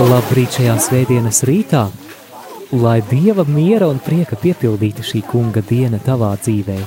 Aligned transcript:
Labrīt 0.00 0.54
šajā 0.56 0.74
svētdienas 0.80 1.42
rītā, 1.44 1.82
lai 2.72 3.02
Dieva 3.10 3.44
miera 3.44 3.90
un 3.92 3.98
prieka 4.00 4.38
piepildītu 4.40 5.04
šī 5.04 5.20
kunga 5.28 5.60
diena 5.60 6.00
tavā 6.00 6.30
dzīvē. 6.40 6.78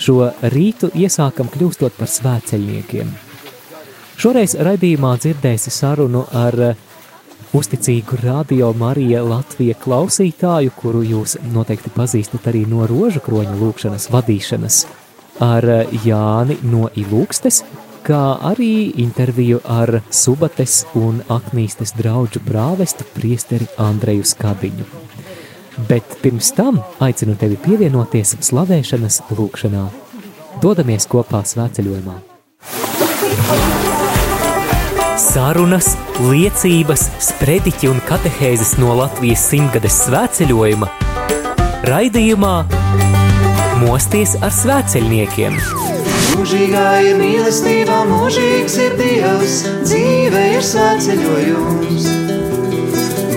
Šo 0.00 0.30
rītu 0.54 0.88
iesākam 0.96 1.52
kļūstot 1.52 1.98
par 1.98 2.08
svētceļniekiem. 2.08 3.12
Šoreiz 4.16 4.56
raidījumā 4.56 5.12
dzirdēsi 5.20 5.74
sarunu 5.74 6.24
ar 6.32 6.56
uzticīgu 7.52 8.22
radio 8.24 8.72
Marija 8.72 9.20
Latvija 9.20 9.76
klausītāju, 9.84 10.72
kuru 10.80 11.04
jūs 11.04 11.36
noteikti 11.52 11.92
pazīstat 11.92 12.48
arī 12.48 12.64
no 12.70 12.88
rožu 12.88 13.20
kroņa 13.26 13.60
lūkšanas 13.60 14.08
vadīšanas, 14.16 14.84
ar 15.44 15.72
Jāni 16.06 16.62
no 16.64 16.88
Ilūkstes, 16.96 17.66
kā 18.04 18.36
arī 18.44 18.92
interviju 19.00 19.60
ar 19.70 20.00
Subates 20.12 20.82
un 20.98 21.22
Aknīstes 21.32 21.94
draugu 21.96 22.42
prāvestu 22.44 23.06
priesteri 23.14 23.66
Andreju 23.80 24.26
Skadiņu. 24.28 24.84
Bet 25.88 26.18
pirms 26.22 26.52
tam 26.54 26.82
aicinu 27.02 27.34
tevi 27.40 27.56
pievienoties 27.64 28.36
slavēšanas 28.44 29.22
lūkšanā. 29.34 29.86
Dodamies 30.62 31.08
kopā 31.10 31.42
svētceļojumā. 31.48 32.18
Sarunas, 35.24 35.94
liecības, 36.20 37.08
sprediķi 37.30 37.90
un 37.90 37.98
katehēzes 38.06 38.76
no 38.82 38.94
Latvijas 39.00 39.48
simtgades 39.50 40.04
svētceļojuma 40.04 40.90
raidījumā 41.90 42.54
Mosties 43.82 44.38
ar 44.44 44.54
svētceļniekiem– 44.54 45.60
Mūžīgā 46.34 46.86
ir 47.06 47.18
mīlestība, 47.20 48.00
mūžīgs 48.08 48.74
ir 48.82 48.96
Dievs, 48.98 49.52
dzīve 49.86 50.40
ir 50.56 50.64
svētceļojums. 50.66 52.08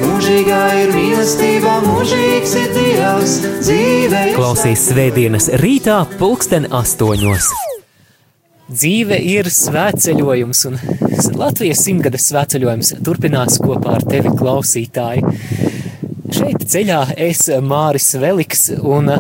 Mūžīgā 0.02 0.62
ir 0.81 0.94
mīlestība, 0.95 1.76
mūžīgs 1.86 2.56
ir 2.58 2.73
Dievs, 2.73 3.36
dzīve 3.62 4.23
ir 4.31 4.34
Klausies 4.39 4.88
svētdienas 4.89 5.52
rītā 5.62 6.00
pulksten 6.17 6.66
astoņos. 6.73 7.52
Dzīve 8.73 9.22
ir 9.30 9.54
svētceļojums, 9.54 10.66
un 10.72 10.82
Latvijas 11.38 11.86
simtgades 11.86 12.26
svētceļojums 12.32 12.95
turpinās 13.06 13.61
kopā 13.61 14.00
ar 14.02 14.09
tevi 14.09 14.34
klausītāji. 14.42 15.22
Šeit 16.34 16.66
ceļā 16.73 17.04
es 17.30 17.45
Māris 17.61 18.16
Veliks, 18.17 18.72
un 18.82 19.14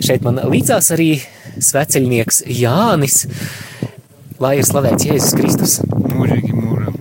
šeit 0.00 0.24
man 0.24 0.40
līdzās 0.48 0.94
arī 0.96 1.12
sveceļnieks 1.62 2.42
Jānis. 2.50 3.24
Lai 4.42 4.58
ir 4.60 4.66
slavēts 4.68 5.06
Jēzus 5.08 5.36
Kristus. 5.38 5.78
Mūžīgi 5.86 6.52
mūžam. 6.52 6.96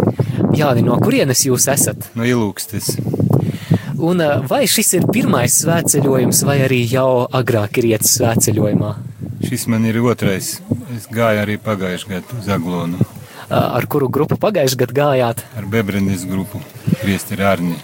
Jāni, 0.55 0.85
no 0.85 0.95
kurienes 1.01 1.43
jūs 1.47 1.67
esat? 1.71 2.09
No 2.15 2.23
ilūkstes. 2.27 2.95
Un 4.05 4.21
vai 4.47 4.65
šis 4.69 4.93
ir 4.99 5.07
pirmais 5.11 5.55
svētceļojums, 5.63 6.43
vai 6.47 6.59
arī 6.65 6.81
jau 6.87 7.25
agrāk 7.35 7.79
ir 7.81 7.89
iet 7.93 8.07
svētceļojumā? 8.07 8.91
Šis 9.45 9.67
man 9.71 9.87
ir 9.87 9.99
otrais. 10.03 10.59
Es 10.95 11.09
gāju 11.11 11.41
arī 11.43 11.57
pagājušajā 11.61 12.21
gadā 12.21 12.39
uz 12.39 12.49
Aglonu. 12.55 13.07
Ar 13.49 13.85
kuru 13.91 14.07
grupu 14.09 14.39
pagājušajā 14.41 14.81
gadā 14.83 14.95
gājāt? 14.99 15.43
Ar 15.59 15.67
Bebrenes 15.71 16.23
grupu, 16.29 16.61
Priesteri 17.01 17.45
Arni. 17.47 17.75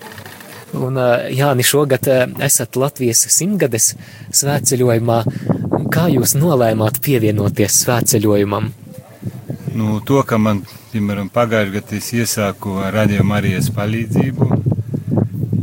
Un, 0.77 0.95
Jāni, 1.35 1.65
šogad 1.67 2.07
esat 2.39 2.79
Latvijas 2.79 3.25
simtgades 3.33 3.91
svētceļojumā. 4.31 5.19
Kā 5.91 6.05
jūs 6.07 6.37
nolēmāt 6.39 7.01
pievienoties 7.03 7.81
svētceļojumam? 7.81 8.69
Nu, 9.75 9.97
to, 10.07 10.21
ka 10.27 10.37
man, 10.39 10.61
piemēram, 10.93 11.27
pagājušajā 11.33 11.73
gadā 11.73 11.97
es 11.97 12.11
iesāku 12.15 12.75
Radio 12.95 13.25
Marijas 13.27 13.67
palīdzību, 13.75 14.47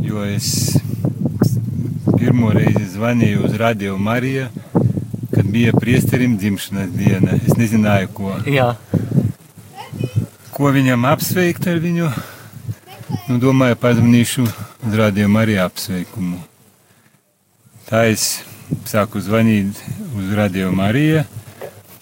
jo 0.05 0.25
es 0.29 0.51
pirmo 2.11 2.51
reizi 2.53 2.85
zvanīju 2.91 3.47
uz 3.47 3.55
Radio 3.57 3.97
Mariju, 3.97 4.45
kad 5.33 5.49
bija 5.49 5.73
priesterim 5.73 6.37
dzimšanas 6.37 6.91
diena. 6.93 7.39
Es 7.39 7.57
nezināju, 7.57 8.11
ko. 8.13 8.35
Jā. 8.45 8.73
Ko 10.53 10.69
viņam 10.75 11.09
apsveikt 11.09 11.65
ar 11.71 11.81
viņu? 11.81 12.11
Nu, 13.31 13.39
domāju, 13.41 13.79
pazvanīšu 13.81 14.45
uz 14.45 14.99
Radio 15.01 15.25
Mariju 15.31 15.65
apsveikumu. 15.65 16.37
Tā 17.89 18.05
es 18.13 18.29
sāku 18.89 19.21
zvanīt 19.23 19.79
uz 20.17 20.33
Radio 20.37 20.71
Mariju. 20.75 21.23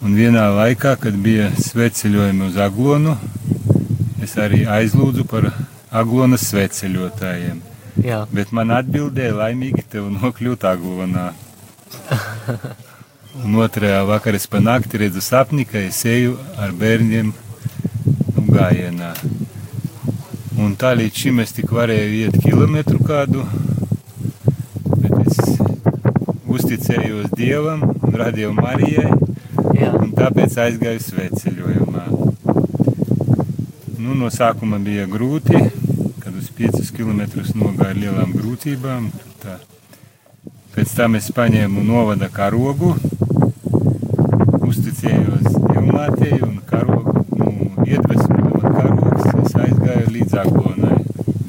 Un 0.05 0.13
vienā 0.13 0.43
laikā, 0.53 0.93
kad 1.01 1.15
bija 1.17 1.49
sveceļojumi 1.57 2.45
uz 2.47 2.57
Aglonu, 2.61 3.15
es 4.23 4.35
arī 4.37 4.65
aizlūdzu 4.69 5.25
par 5.29 5.49
Aglonas 5.89 6.45
sveceļotājiem. 6.51 7.63
Jā. 8.05 8.19
Bet 8.29 8.53
man 8.53 8.75
atbildēja, 8.75 9.33
laimīgi 9.39 9.87
tev 9.89 10.11
nokļūt 10.13 10.67
Aglonā. 10.69 11.31
Un 13.45 13.57
otrajā 13.61 14.03
vakarā 14.09 14.37
es 14.39 14.47
pa 14.49 14.61
nakti 14.61 15.01
redzu 15.01 15.21
sapni, 15.21 15.65
ka 15.65 15.81
es 15.81 16.03
eju 16.05 16.37
ar 16.57 16.71
bērniem 16.77 17.33
gājienā. 18.47 19.11
Un 20.57 20.73
tā 20.79 20.93
līdz 20.97 21.23
šim 21.23 21.41
es 21.43 21.53
tik 21.53 21.69
varēju 21.73 22.21
iet 22.23 22.37
kilometru 22.41 22.97
kādu, 23.05 23.43
es 23.45 23.76
uzticējos 26.47 27.31
Dievam 27.37 27.83
un 27.89 28.17
Radio 28.17 28.53
Marijai, 28.55 29.11
Jā. 29.77 29.91
un 29.99 30.13
tāpēc 30.15 30.57
aizgāju 30.63 31.03
sveceļojumā. 31.03 32.05
Nu, 33.97 34.15
no 34.15 34.31
sākuma 34.33 34.79
bija 34.79 35.07
grūti, 35.11 35.59
kad 36.23 36.35
uz 36.35 36.51
5 36.57 36.91
km 36.95 37.23
nogāju 37.59 38.01
lielām 38.03 38.33
grūtībām. 38.37 39.09
Tā. 39.43 39.59
Pēc 40.75 40.93
tam 40.97 41.17
es 41.19 41.31
paņēmu 41.33 41.83
novada 41.83 42.29
karogu, 42.33 42.93
uzticējos 44.67 45.57
Dievmātei 45.97 46.37
un 46.43 46.57
karogu, 46.69 47.23
nu, 47.39 47.51
iedvesmoju 47.87 48.59
man 48.61 48.73
karogs, 48.75 49.27
es 49.41 49.55
aizgāju 49.55 50.11
līdz 50.13 50.35
Aglonai, 50.43 50.97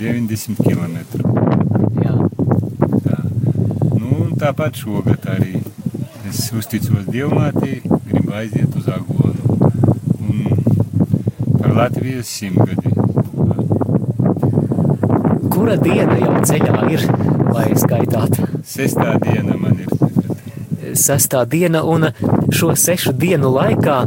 90 0.00 0.62
km. 0.62 0.96
Jā. 2.00 2.14
Tā. 3.04 3.18
Nu, 3.98 4.12
un 4.22 4.27
tāpat 4.38 4.76
šogad 4.78 5.24
arī 5.32 5.58
es 6.28 6.44
uzticos 6.54 7.06
Dievmātei, 7.10 7.80
gribu 8.06 8.34
aiziet 8.38 8.74
uz 8.78 8.86
Aglonu 8.92 9.58
un 10.22 10.44
par 11.58 11.74
Latvijas 11.74 12.30
simtgadi. 12.30 12.92
Kura 15.50 15.74
diena 15.80 16.18
jau 16.20 16.36
ceļā 16.50 16.76
ir, 16.94 17.06
lai 17.50 17.66
skaitāt? 17.82 18.38
Sestā 18.68 19.16
diena 19.24 19.58
man 19.58 19.80
ir. 19.82 19.90
Sestā 20.98 21.42
diena 21.48 21.82
un 21.82 22.10
šo 22.54 22.74
sešu 22.78 23.16
dienu 23.18 23.50
laikā 23.56 23.98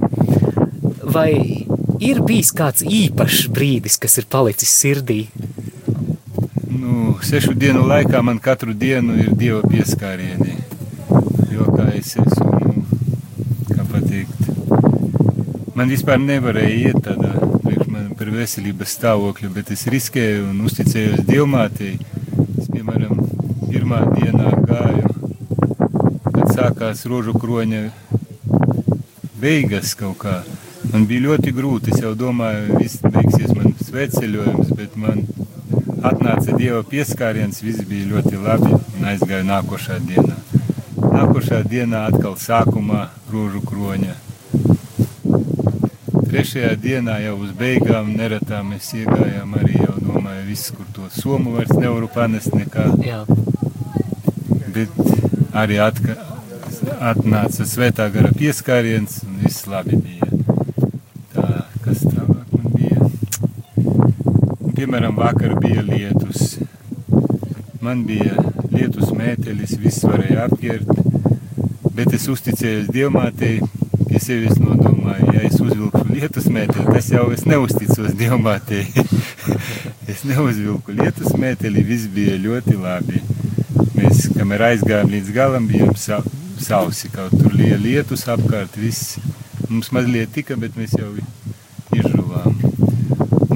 vai 1.12 1.31
ir 2.00 2.24
bijis 2.24 2.53
kāds 2.56 2.86
īpašs 2.88 3.50
brīdis, 3.52 4.00
kas 4.00 4.22
ir 4.22 4.30
palicis 4.31 4.72
sirdī? 4.79 5.26
Nu, 7.22 7.28
sešu 7.29 7.53
dienu 7.53 7.84
laikā 7.85 8.18
man 8.26 8.40
katru 8.41 8.73
dienu 8.73 9.14
ir 9.22 9.28
Dieva 9.38 9.59
pieskārieni. 9.70 10.56
Jo 11.53 11.68
kā 11.70 11.84
es 11.94 12.16
esmu, 12.18 12.72
kā 13.68 13.84
pateikt, 13.91 14.47
man 15.78 15.94
vispār 15.94 16.18
nevarēja 16.18 16.79
iet 16.79 16.97
tādā 17.06 17.35
par 18.18 18.32
veselības 18.34 18.96
stāvokļu, 18.97 19.52
bet 19.53 19.70
es 19.76 19.85
riskēju 19.94 20.47
un 20.50 20.64
uzticējos 20.66 21.22
Dievmātei. 21.28 21.91
Es, 22.58 22.72
piemēram, 22.73 23.22
pirmā 23.68 24.02
dienā 24.16 24.56
gāju, 24.72 25.14
kad 26.26 26.56
sākās 26.56 27.06
rožu 27.06 27.38
kroņa 27.38 27.84
beigas 29.38 29.94
kaut 30.00 30.23
kā. 30.26 30.40
Man 30.90 31.06
bija 31.06 31.28
ļoti 31.29 31.53
grūti, 31.53 31.94
es 31.94 32.02
jau 32.02 32.16
domāju, 32.18 32.82
viss 32.82 33.06
beigsies 33.06 33.53
man 33.53 33.78
sveceļojums, 33.78 34.73
bet 34.73 34.97
man 34.97 35.22
atnāca 36.06 36.56
Dieva 36.58 36.82
pieskāriens, 36.88 37.62
viss 37.64 37.86
bija 37.88 38.09
ļoti 38.12 38.40
labi 38.42 38.74
un 38.74 39.08
aizgāju 39.12 39.48
nākošā 39.48 40.00
dienā. 40.08 40.38
Nākošā 41.02 41.62
dienā 41.68 42.06
atkal 42.09 42.36
sākumā 42.40 43.08
rožu 43.32 43.62
kroņa. 43.68 44.18
Trešajā 46.32 46.76
dienā 46.80 47.18
jau 47.26 47.36
uz 47.44 47.52
beigām 47.59 48.14
neretā 48.16 48.62
mēs 48.64 48.94
iegājām 48.96 49.58
arī 49.59 49.82
jau 49.82 49.98
domāju, 50.00 50.46
viss, 50.48 50.72
kur 50.76 50.88
to 50.96 51.09
somu 51.12 51.58
vairs 51.58 51.74
nevaru 51.76 52.08
panest 52.14 52.56
nekā. 52.56 52.88
Jā. 53.04 53.24
Bet 54.72 54.96
arī 55.52 55.82
atka, 55.84 56.16
atnāca 57.12 57.68
svētā 57.68 58.08
gara 58.14 58.32
pieskāriens 58.38 59.22
un 59.28 59.42
viss 59.44 59.68
labi 59.68 60.00
bija. 60.00 60.30
Tā, 61.36 61.47
kas 61.84 62.06
tālāk 62.06 62.47
man 62.56 62.72
bija? 62.78 63.09
Piemēram, 64.91 65.14
vakar 65.16 65.53
bija 65.64 65.82
lietus. 65.88 66.58
Man 67.79 68.02
bija 68.03 68.34
lietus 68.73 69.14
mētelis, 69.16 69.78
viss 69.79 70.03
varēja 70.03 70.49
apģērt, 70.49 70.91
bet 71.96 72.11
es 72.17 72.26
uzticējos 72.34 72.90
Dievmātei, 72.91 73.61
pie 74.09 74.20
sevis 74.20 74.59
nodomāju, 74.59 75.32
ja 75.32 75.46
es 75.47 75.55
uzvilku 75.64 76.03
lietus 76.09 76.52
mēteli, 76.52 76.90
tas 76.91 77.08
jau 77.16 77.29
es 77.32 77.47
neusticos 77.47 78.11
Dievmātei. 78.20 78.84
es 80.11 80.26
neuzvilku 80.28 80.91
lietus 80.99 81.40
mēteli, 81.40 81.87
viss 81.87 82.11
bija 82.11 82.35
ļoti 82.49 82.76
labi. 82.84 83.23
Mēs, 83.96 84.28
kamēr 84.35 84.73
aizgājām 84.73 85.16
līdz 85.16 85.35
galam, 85.40 85.72
bijām 85.72 85.96
sa 85.96 86.20
sausi, 86.59 87.16
kaut 87.16 87.40
tur 87.40 87.55
lietus 87.55 88.28
apkārt, 88.28 88.76
viss. 88.76 89.22
Mums 89.70 89.96
mazliet 89.96 90.35
tika, 90.35 90.59
bet 90.59 90.76
mēs 90.76 90.99
jau. 90.99 91.14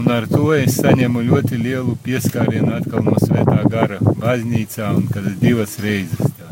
Un 0.06 0.12
ar 0.14 0.28
to 0.30 0.52
es 0.54 0.76
saņemu 0.78 1.24
ļoti 1.26 1.58
lielu 1.58 1.96
pieskārienu 2.06 2.76
atkal 2.76 3.02
no 3.08 3.16
svētā 3.18 3.64
gara 3.74 3.96
baznīcā 4.22 4.92
un 4.94 5.08
kad 5.10 5.26
divas 5.42 5.80
reizes. 5.82 6.30
Tā. 6.38 6.46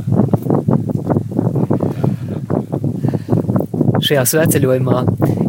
Šajā 4.01 4.23
svētceļojumā 4.31 5.03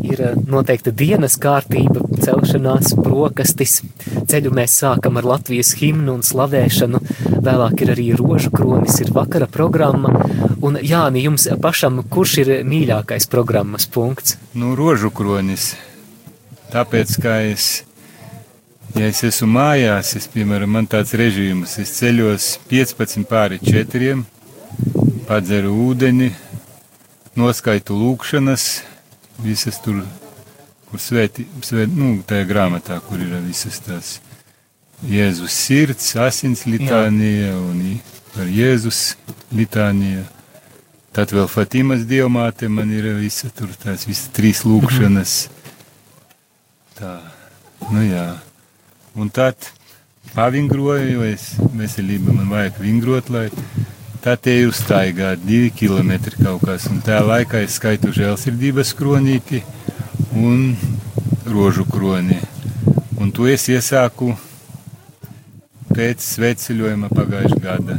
ir 0.04 0.20
eh, 0.20 0.34
noteikta 0.52 0.92
dienas 0.92 1.38
kārtība, 1.40 2.04
celšanās, 2.20 2.92
brokastis. 2.98 3.78
Ceļu 4.28 4.52
mēs 4.52 4.76
sākam 4.82 5.16
ar 5.16 5.30
Latvijas 5.30 5.72
himnu 5.80 6.18
un 6.18 6.20
slavēšanu, 6.28 7.00
vēlāk 7.40 7.86
ir 7.86 7.94
arī 7.96 8.10
rožu 8.20 8.52
kronis, 8.52 9.00
ir 9.00 9.14
vakara 9.16 9.48
programma. 9.48 10.12
Un 10.60 10.76
Jāni, 10.76 11.24
jums 11.24 11.48
pašam, 11.56 12.04
kurš 12.12 12.36
ir 12.44 12.52
mīļākais 12.68 13.32
programmas 13.32 13.88
punkts? 13.88 14.36
Nu, 14.52 14.76
rožu 14.76 15.08
kronis. 15.08 15.72
Tāpēc, 16.74 17.16
kā 17.22 17.40
es, 17.48 17.84
ja 18.94 19.08
es 19.10 19.22
esmu 19.26 19.48
mājās, 19.56 20.14
es, 20.18 20.28
piemēram, 20.30 20.70
man 20.76 20.88
tāds 20.90 21.14
režīms, 21.18 21.78
es 21.82 21.94
ceļos 21.98 22.48
15 22.70 23.26
pāri 23.30 23.58
4, 23.62 24.18
padzeru 25.28 25.72
ūdeni, 25.88 26.30
noskaitu 27.38 27.96
lūkšanas, 27.98 28.68
visas 29.42 29.80
tur, 29.82 30.04
kur 30.90 31.02
svēti, 31.02 31.46
svēt, 31.66 31.90
nu, 31.90 32.16
tajā 32.26 32.46
grāmatā, 32.50 33.00
kur 33.08 33.22
ir 33.22 33.34
visas 33.46 33.80
tās 33.82 34.18
Jēzus 35.04 35.52
sirds, 35.52 36.14
asins 36.16 36.62
litānija 36.70 37.50
un 37.58 37.82
par 38.32 38.46
Jēzus 38.48 39.16
litānija. 39.52 40.22
Tad 41.14 41.34
vēl 41.34 41.46
Fatimas 41.50 42.06
dievmāte 42.08 42.70
man 42.72 42.90
ir 42.94 43.10
visa 43.18 43.50
tur 43.54 43.74
tās 43.82 44.06
visas 44.08 44.32
trīs 44.34 44.64
lūkšanas. 44.66 45.34
Tā, 46.98 47.12
nu 47.90 48.06
jā. 48.06 48.26
Un 49.14 49.28
tad 49.30 49.54
pavingroju, 50.34 51.10
jo 51.12 51.26
es 51.26 51.52
veselība 51.78 52.34
man 52.34 52.48
vajag 52.50 52.80
vingrot, 52.82 53.30
lai 53.30 53.46
tā 54.24 54.34
te 54.40 54.54
ir 54.58 54.72
uztaigāt 54.72 55.42
divi 55.46 55.70
kilometri 55.70 56.40
kaut 56.40 56.64
kas. 56.66 56.88
Un 56.90 56.98
tā 57.04 57.20
laikā 57.22 57.60
es 57.62 57.78
skaitu 57.78 58.10
žēlsirdības 58.16 58.90
kronīti 58.98 59.62
un 60.34 60.74
rožu 61.46 61.86
kroni. 61.86 62.40
Un 63.20 63.30
to 63.30 63.46
es 63.48 63.68
iesāku 63.70 64.32
pēc 65.94 66.24
svētceļojuma 66.34 67.12
pagājušā 67.14 67.60
gada. 67.62 67.98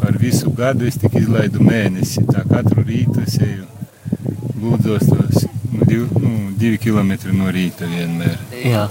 Par 0.00 0.18
visu 0.18 0.50
gadu 0.50 0.88
es 0.88 0.98
tikai 0.98 1.22
izlaidu 1.22 1.62
mēnesi. 1.62 2.26
Tā 2.32 2.42
katru 2.48 2.82
rītu 2.82 3.22
es 3.22 3.38
eju 3.38 3.68
lūdzos 4.58 5.06
tos 5.06 5.44
nu, 5.70 5.84
div, 5.86 6.08
nu, 6.18 6.48
divi 6.58 6.80
kilometri 6.82 7.36
no 7.36 7.52
rīta 7.54 7.86
vienmēr. 7.86 8.40
Jā. 8.64 8.88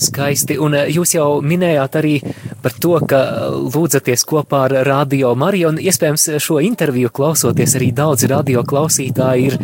Skaisti, 0.00 0.56
un 0.60 0.74
eh, 0.78 0.88
jūs 0.94 1.14
jau 1.16 1.28
minējāt 1.44 1.98
arī 2.00 2.14
par 2.62 2.74
to, 2.80 2.94
ka 3.08 3.20
lūdzaties 3.52 4.24
kopā 4.28 4.64
ar 4.68 4.76
Radio 4.88 5.34
Mariju, 5.38 5.74
un 5.74 5.80
iespējams 5.82 6.26
šo 6.40 6.60
interviju 6.64 7.12
klausoties 7.12 7.76
arī 7.78 7.90
daudzi 7.96 8.30
radio 8.30 8.64
klausītāji 8.64 9.50
ir 9.50 9.58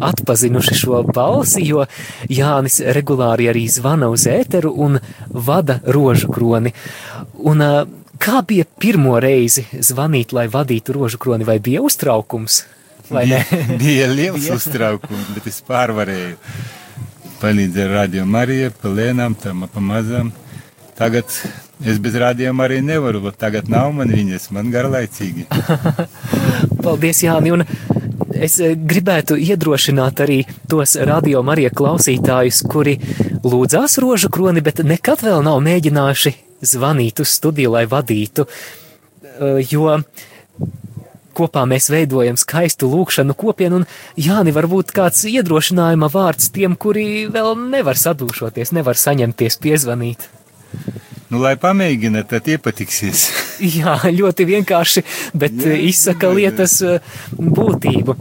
atpazinuši 0.00 0.78
šo 0.78 1.02
balsi, 1.10 1.64
jo 1.66 1.84
Jānis 2.30 2.80
regulāri 2.96 3.50
arī 3.50 3.66
zvana 3.70 4.10
uz 4.12 4.26
ēteru 4.30 4.72
un 4.86 5.00
vada 5.28 5.80
rožu 5.86 6.30
kroni. 6.32 6.74
Un 7.50 7.66
eh, 7.66 7.80
kā 8.20 8.44
bija 8.46 8.68
pirmo 8.78 9.18
reizi 9.22 9.66
zvanīt, 9.72 10.34
lai 10.36 10.46
vadītu 10.52 10.94
rožu 10.96 11.18
kroni, 11.18 11.46
vai 11.48 11.58
bija 11.58 11.82
uztraukums? 11.82 12.64
Vai 13.10 13.26
bija, 13.26 13.42
ne? 13.42 13.78
bija 13.80 14.10
liels 14.12 14.46
uztraukums, 14.54 15.32
bet 15.34 15.50
es 15.50 15.64
pārvarēju. 15.66 16.36
Palīdzēju 17.40 17.92
radio 17.92 18.26
Marijai, 18.28 18.70
pa 18.82 18.92
lēnām, 18.92 19.34
tam 19.40 19.64
pa 19.72 19.82
mazām. 19.84 20.32
Tagad 20.98 21.30
es 21.86 22.00
bez 22.02 22.16
radio 22.20 22.52
Marijas 22.52 22.84
nevaru, 22.84 23.22
bet 23.24 23.38
tagad 23.40 23.70
nav 23.72 23.92
man 23.96 24.12
viņas, 24.12 24.50
man 24.52 24.68
garlaicīgi. 24.72 25.46
Paldies, 26.84 27.22
Jāni! 27.24 27.54
Un 27.56 27.64
es 28.36 28.58
eh, 28.60 28.74
gribētu 28.76 29.38
iedrošināt 29.40 30.20
arī 30.26 30.42
tos 30.68 30.98
radio 31.08 31.40
Marija 31.46 31.72
klausītājus, 31.72 32.60
kuri 32.68 32.98
lūdzās 33.44 33.96
rožu 34.04 34.28
kroni, 34.32 34.60
bet 34.64 34.84
nekad 34.84 35.24
vēl 35.24 35.40
nav 35.46 35.62
mēģinājuši 35.64 36.36
zvanīt 36.74 37.24
uz 37.24 37.32
studiju, 37.40 37.72
lai 37.78 37.86
vadītu, 37.88 38.44
Eh, 39.40 39.66
jo 39.70 40.00
kopā 41.40 41.64
mēs 41.68 41.90
veidojam 41.92 42.38
skaistu 42.40 42.90
lūkšanu 42.92 43.36
kopienu, 43.40 43.82
un 43.82 43.88
Jāni, 44.20 44.52
varbūt 44.54 44.92
kāds 44.96 45.24
iedrošinājuma 45.30 46.10
vārds 46.12 46.52
tiem, 46.54 46.76
kuri 46.76 47.26
vēl 47.32 47.56
nevar 47.70 47.98
sadūšoties, 47.98 48.74
nevar 48.76 49.00
saņemties 49.00 49.58
piezvanīt. 49.64 50.28
Nu, 51.30 51.38
lai 51.38 51.54
pamēģina, 51.62 52.24
tad 52.26 52.48
iepatiksies. 52.50 53.28
Jā, 53.78 54.00
ļoti 54.10 54.46
vienkārši, 54.48 55.04
bet 55.38 55.54
Jā, 55.54 55.74
Jā, 55.76 55.82
izsaka 55.90 56.26
jā, 56.26 56.30
jā. 56.30 56.38
lietas 56.40 56.78
eh, 56.82 57.18
būtību. 57.38 58.16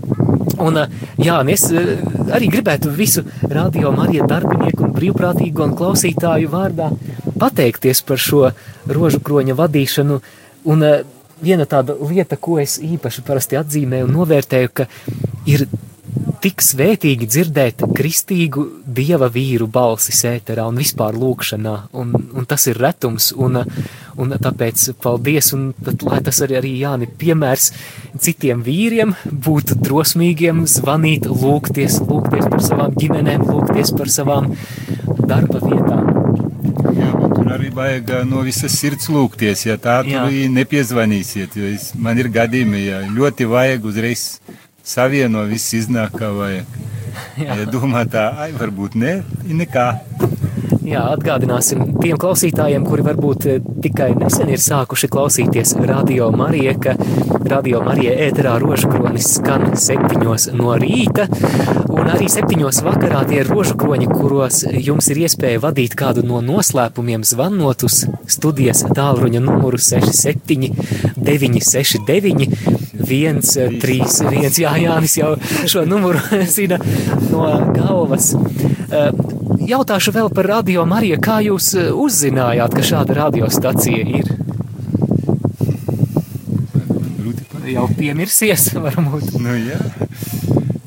Un, 0.60 0.78
eh, 0.78 0.92
jā, 1.26 1.40
es 1.50 1.66
eh, 1.72 1.96
arī 2.36 2.50
gribētu 2.54 2.92
visu 2.94 3.24
radio 3.50 3.94
Marija 3.96 4.28
darbinieku 4.30 4.86
un 4.86 4.94
brīvprātīgo 4.96 5.66
un 5.66 5.76
klausītāju 5.80 6.52
vārdā 6.52 6.92
pateikties 7.40 8.04
par 8.06 8.22
šo 8.22 8.50
rožu 8.86 9.24
kroņa 9.26 9.56
vadīšanu. 9.58 10.20
Un 10.70 10.86
eh, 10.86 11.02
viena 11.42 11.68
tāda 11.70 11.96
lieta, 12.00 12.38
ko 12.38 12.60
es 12.62 12.78
īpaši 12.84 13.26
parasti 13.28 13.60
atzīmēju 13.60 14.10
un 14.10 14.18
novērtēju, 14.20 14.74
ka 14.74 14.90
ir 15.50 15.68
tik 16.40 16.64
svētīgi 16.64 17.28
dzirdēt 17.28 17.84
kristīgu 17.96 18.64
dieva 19.00 19.28
vīru 19.32 19.68
balsi 19.72 20.14
sēterā 20.16 20.66
un 20.70 20.80
vispār 20.80 21.18
lūkšanā, 21.20 21.76
un, 22.00 22.14
un 22.16 22.48
tas 22.50 22.66
ir 22.72 22.80
retums, 22.80 23.32
un, 23.36 23.60
un 24.20 24.36
tāpēc 24.46 24.90
paldies, 25.04 25.52
un 25.58 25.70
tad, 25.84 26.06
lai 26.08 26.22
tas 26.26 26.40
arī, 26.46 26.60
arī 26.62 26.74
Jāni 26.80 27.10
piemērs 27.22 27.72
citiem 28.24 28.64
vīriem, 28.66 29.16
būt 29.30 29.76
drosmīgiem, 29.84 30.64
zvanīt, 30.70 31.28
lūgties, 31.30 32.00
lūgties 32.08 32.48
par 32.48 32.64
savām 32.66 32.96
ģimenēm, 33.00 33.46
lūgties 33.50 33.94
par 34.00 34.14
savām 34.14 34.54
darba 35.28 35.64
vietām. 35.66 36.09
Jā, 37.50 37.56
tur 37.56 37.64
arī 37.66 37.70
vajag 37.74 38.12
ā, 38.14 38.18
no 38.30 38.44
visas 38.46 38.76
sirds 38.78 39.08
lūgties, 39.10 39.64
ja 39.66 39.78
tā 39.82 40.04
Jā. 40.06 40.28
tur 40.28 40.52
nepiezvanīsiet, 40.54 41.56
es, 41.74 41.88
man 41.98 42.20
ir 42.22 42.30
gadījumi, 42.30 42.82
ja 42.86 43.00
ļoti 43.10 43.48
vajag 43.50 43.88
uzreiz 43.90 44.26
savieno, 44.86 45.42
viss 45.50 45.74
iznāk 45.74 46.14
kā 46.20 46.30
vajag. 46.30 46.70
Ja 47.40 47.66
domā 47.66 48.04
tā, 48.06 48.30
ai, 48.38 48.52
varbūt 48.54 48.94
ne, 49.00 49.24
nekā. 49.44 49.88
Jā, 50.86 51.02
atgādināsim 51.16 51.82
tiem 51.98 52.20
klausītājiem, 52.22 52.86
kuri 52.86 53.04
varbūt 53.08 53.48
eh, 53.50 53.58
tikai 53.84 54.12
nesen 54.18 54.52
ir 54.54 54.62
sākuši 54.62 55.10
klausīties 55.12 55.74
Radio 55.90 56.30
Marija, 56.32 56.76
ka 56.78 56.94
Radio 57.50 57.82
Marija 57.86 58.14
ēterā 58.28 58.56
rožkronis 58.62 59.34
skan 59.40 59.74
septiņos 59.74 60.52
no 60.54 60.78
rīta, 60.80 61.26
un 62.10 62.16
arī 62.16 62.26
septiņos 62.32 62.80
vakarā 62.82 63.20
tie 63.30 63.44
ir 63.44 63.50
rožkroņi, 63.52 64.08
kuros 64.10 64.64
jums 64.82 65.10
ir 65.14 65.20
iespēja 65.28 65.60
vadīt 65.62 65.94
kādu 66.00 66.24
no 66.26 66.40
noslēpumiem 66.42 67.22
zvanot 67.28 67.84
uz 67.86 68.00
studijas 68.26 68.82
tālruņa 68.98 69.42
numuru 69.44 69.78
67 69.78 70.72
969 71.20 72.48
131. 73.06 74.58
Jā, 74.58 74.74
Jānis 74.82 75.20
jau 75.20 75.36
šo 75.70 75.86
numuru 75.86 76.24
zina 76.56 76.80
no 77.30 77.46
galvas. 77.78 78.32
Eh, 78.34 79.12
Jautāšu 79.70 80.16
vēl 80.16 80.32
par 80.34 80.50
radio 80.50 80.88
Mariju, 80.90 81.20
kā 81.22 81.38
jūs 81.46 81.76
eh, 81.78 81.92
uzzinājāt, 81.94 82.74
ka 82.74 82.88
šāda 82.90 83.20
radiostacija 83.22 84.02
ir? 84.18 84.34
Jau 87.70 87.86
piemirsies, 87.94 88.72
varbūt. 88.88 89.36
Nu, 89.46 89.54
jā. 89.62 89.78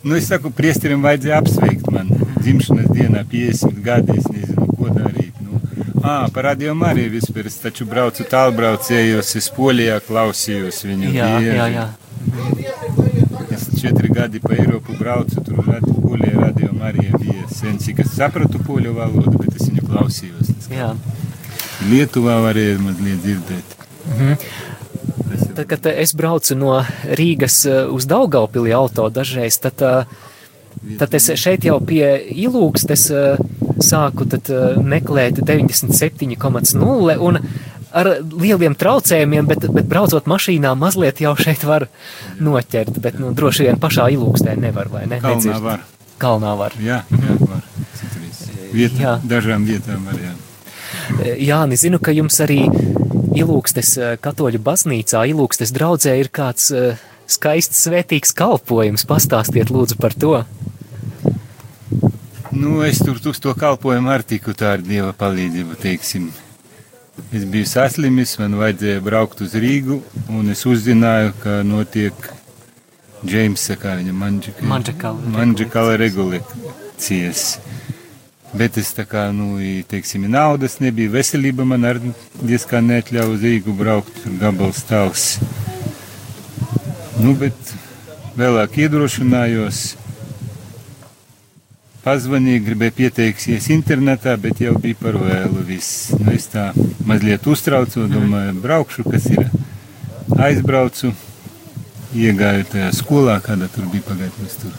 Nu, 0.02 0.16
es 0.18 0.26
saku, 0.26 0.50
priesterim 0.50 1.02
vajadzēja 1.04 1.38
apsveikt 1.42 1.90
man 1.94 2.08
dzimšanas 2.42 2.88
dienā 2.90 3.22
50 3.30 3.76
gadi, 3.84 4.16
es 4.18 4.26
nezinu, 4.34 4.66
ko 4.78 4.88
darīt. 4.90 5.36
Nu, 5.44 5.60
ā, 6.02 6.24
Ā, 6.24 6.32
par 6.34 6.48
radio 6.50 6.74
Mariju 6.74 7.12
vispār. 7.14 7.46
Es 7.46 7.60
taču 7.62 7.86
braucu 7.86 8.26
tālbraucējos, 8.26 9.30
es 9.38 9.46
Polijā 9.54 10.00
klausījos 10.06 10.82
viņu. 10.88 11.12
Jā, 11.14 11.28
bieži. 11.38 11.56
jā, 11.56 11.68
jā. 11.76 11.86
Es 13.54 13.68
četri 13.78 14.10
gadi 14.10 14.40
pa 14.42 14.56
Eiropu 14.58 14.96
braucu, 14.98 15.38
tur 15.46 15.62
radi, 15.68 15.94
Polijā 16.02 16.40
radio 16.48 16.72
Marija 16.80 17.18
bija 17.22 17.46
sen, 17.54 17.78
cik 17.78 18.02
es 18.02 18.14
sapratu 18.16 18.58
poļu 18.66 18.96
valodu, 18.98 19.36
bet 19.38 19.54
es 19.60 19.68
viņu 19.70 19.86
klausījos. 19.86 20.50
Jā. 20.72 20.90
Lietuvā 21.90 22.40
varēju 22.48 22.82
mazliet 22.82 23.22
dzirdēt. 23.22 23.78
Ir 24.18 24.36
Tad, 25.56 25.66
kad 25.66 25.86
eh, 25.86 26.02
es 26.02 26.14
braucu 26.14 26.56
no 26.56 26.76
Rīgas 27.04 27.62
eh, 27.68 27.86
uz 27.90 28.06
Daugaupili 28.08 28.72
auto 28.72 29.08
dažreiz, 29.12 29.58
tad, 29.60 29.82
eh, 29.82 30.04
tad 31.00 31.14
es 31.14 31.28
šeit 31.36 31.66
jau 31.66 31.78
pie 31.84 32.06
ilūgstes 32.44 33.04
sāku 33.82 34.26
tad 34.30 34.48
meklēt 34.80 35.42
97,0 35.42 37.18
un 37.20 37.38
ar 37.92 38.08
lieliem 38.22 38.76
traucējumiem, 38.78 39.48
bet, 39.50 39.66
bet 39.74 39.88
braucot 39.90 40.28
mašīnā 40.30 40.72
mazliet 40.78 41.20
jau 41.20 41.34
šeit 41.36 41.66
var 41.68 41.88
noķert, 42.40 42.96
bet 43.04 43.18
nu, 43.20 43.34
droši 43.36 43.68
vien 43.68 43.80
pašā 43.82 44.08
ilūgstē 44.14 44.56
nevar, 44.56 44.88
vai 44.88 45.04
ne? 45.10 45.20
Kalnā 45.20 45.42
Nedzird. 45.42 45.60
var. 45.66 45.84
Kalnā 46.22 46.54
var. 46.56 46.78
Jā, 46.80 47.02
jā, 47.10 47.36
var. 47.42 47.60
Citreiz. 47.98 48.42
Vieta, 48.72 49.02
Jā. 49.02 49.14
dažām 49.28 49.68
vietām 49.68 50.08
var, 50.08 50.16
jā. 50.22 50.32
Jāni, 51.42 51.76
zinu, 51.76 51.98
ka 52.00 52.14
jums 52.14 52.38
arī 52.40 52.62
Ilūgstes 52.70 53.01
eh, 53.96 54.16
katoļu 54.20 54.60
baznīcā, 54.62 55.24
Ilūgstes 55.32 55.72
draudzē 55.72 56.18
ir 56.20 56.28
kāds 56.34 56.70
eh, 56.76 57.00
skaists 57.30 57.86
svētīgs 57.86 58.34
kalpojums. 58.36 59.06
Pastāstiet 59.08 59.72
lūdzu 59.72 59.98
par 60.00 60.14
to. 60.14 60.42
Nu, 62.52 62.82
es 62.84 63.00
tur 63.00 63.16
uz 63.16 63.40
to 63.40 63.54
kalpojumu 63.56 64.12
ar 64.12 64.24
tiku 64.28 64.52
tā 64.52 64.74
ar 64.76 64.82
Dieva 64.84 65.14
palīdzību, 65.16 65.78
teiksim. 65.80 66.28
Es 67.32 67.46
biju 67.48 67.68
saslimis, 67.68 68.36
man 68.40 68.58
vajadzēja 68.60 69.00
braukt 69.04 69.40
uz 69.44 69.56
Rīgu, 69.56 70.02
un 70.32 70.52
es 70.52 70.64
uzzināju, 70.68 71.32
ka 71.40 71.58
notiek 71.64 72.28
Džeimsa, 73.24 73.78
kā 73.80 73.96
viņa 74.00 74.12
manģika. 74.16 74.66
Mandžakala 74.68 75.32
Manģakala 75.36 75.96
regulācijas. 76.00 77.44
Bet 78.52 78.76
es 78.76 78.90
tā 78.92 79.06
kā, 79.08 79.30
nu, 79.32 79.56
teiksim, 79.88 80.26
naudas 80.28 80.76
nebija, 80.82 81.14
veselība 81.14 81.64
man 81.64 81.86
arī 81.88 82.12
diezgan 82.42 82.84
neatļauj 82.90 83.30
uz 83.32 83.46
Rīgu 83.46 83.72
braukt, 83.78 84.12
tur 84.20 84.34
gabals 84.42 84.82
tāls. 84.84 85.24
Nu, 87.16 87.32
bet 87.40 87.56
vēlāk 88.36 88.76
iedrošinājos. 88.84 89.80
Pazvanīju, 92.02 92.64
gribēju 92.66 92.96
pieteikties 92.98 93.70
internetā, 93.72 94.34
bet 94.42 94.60
jau 94.60 94.74
bija 94.82 94.98
par 95.00 95.16
vēlu 95.22 95.64
viss. 95.68 96.10
Nu, 96.18 96.32
es 96.34 96.48
tā 96.52 96.72
mazliet 97.08 97.46
uztraucu, 97.48 98.08
domāju, 98.10 98.56
braukšu, 98.60 99.06
kas 99.06 99.28
ir. 99.32 99.46
Aizbraucu, 100.42 101.12
iegāju 102.18 102.66
tajā 102.72 102.88
skolā, 102.98 103.38
kāda 103.44 103.70
tur 103.72 103.86
bija 103.92 104.08
pagaidnes 104.10 104.58
tur. 104.60 104.74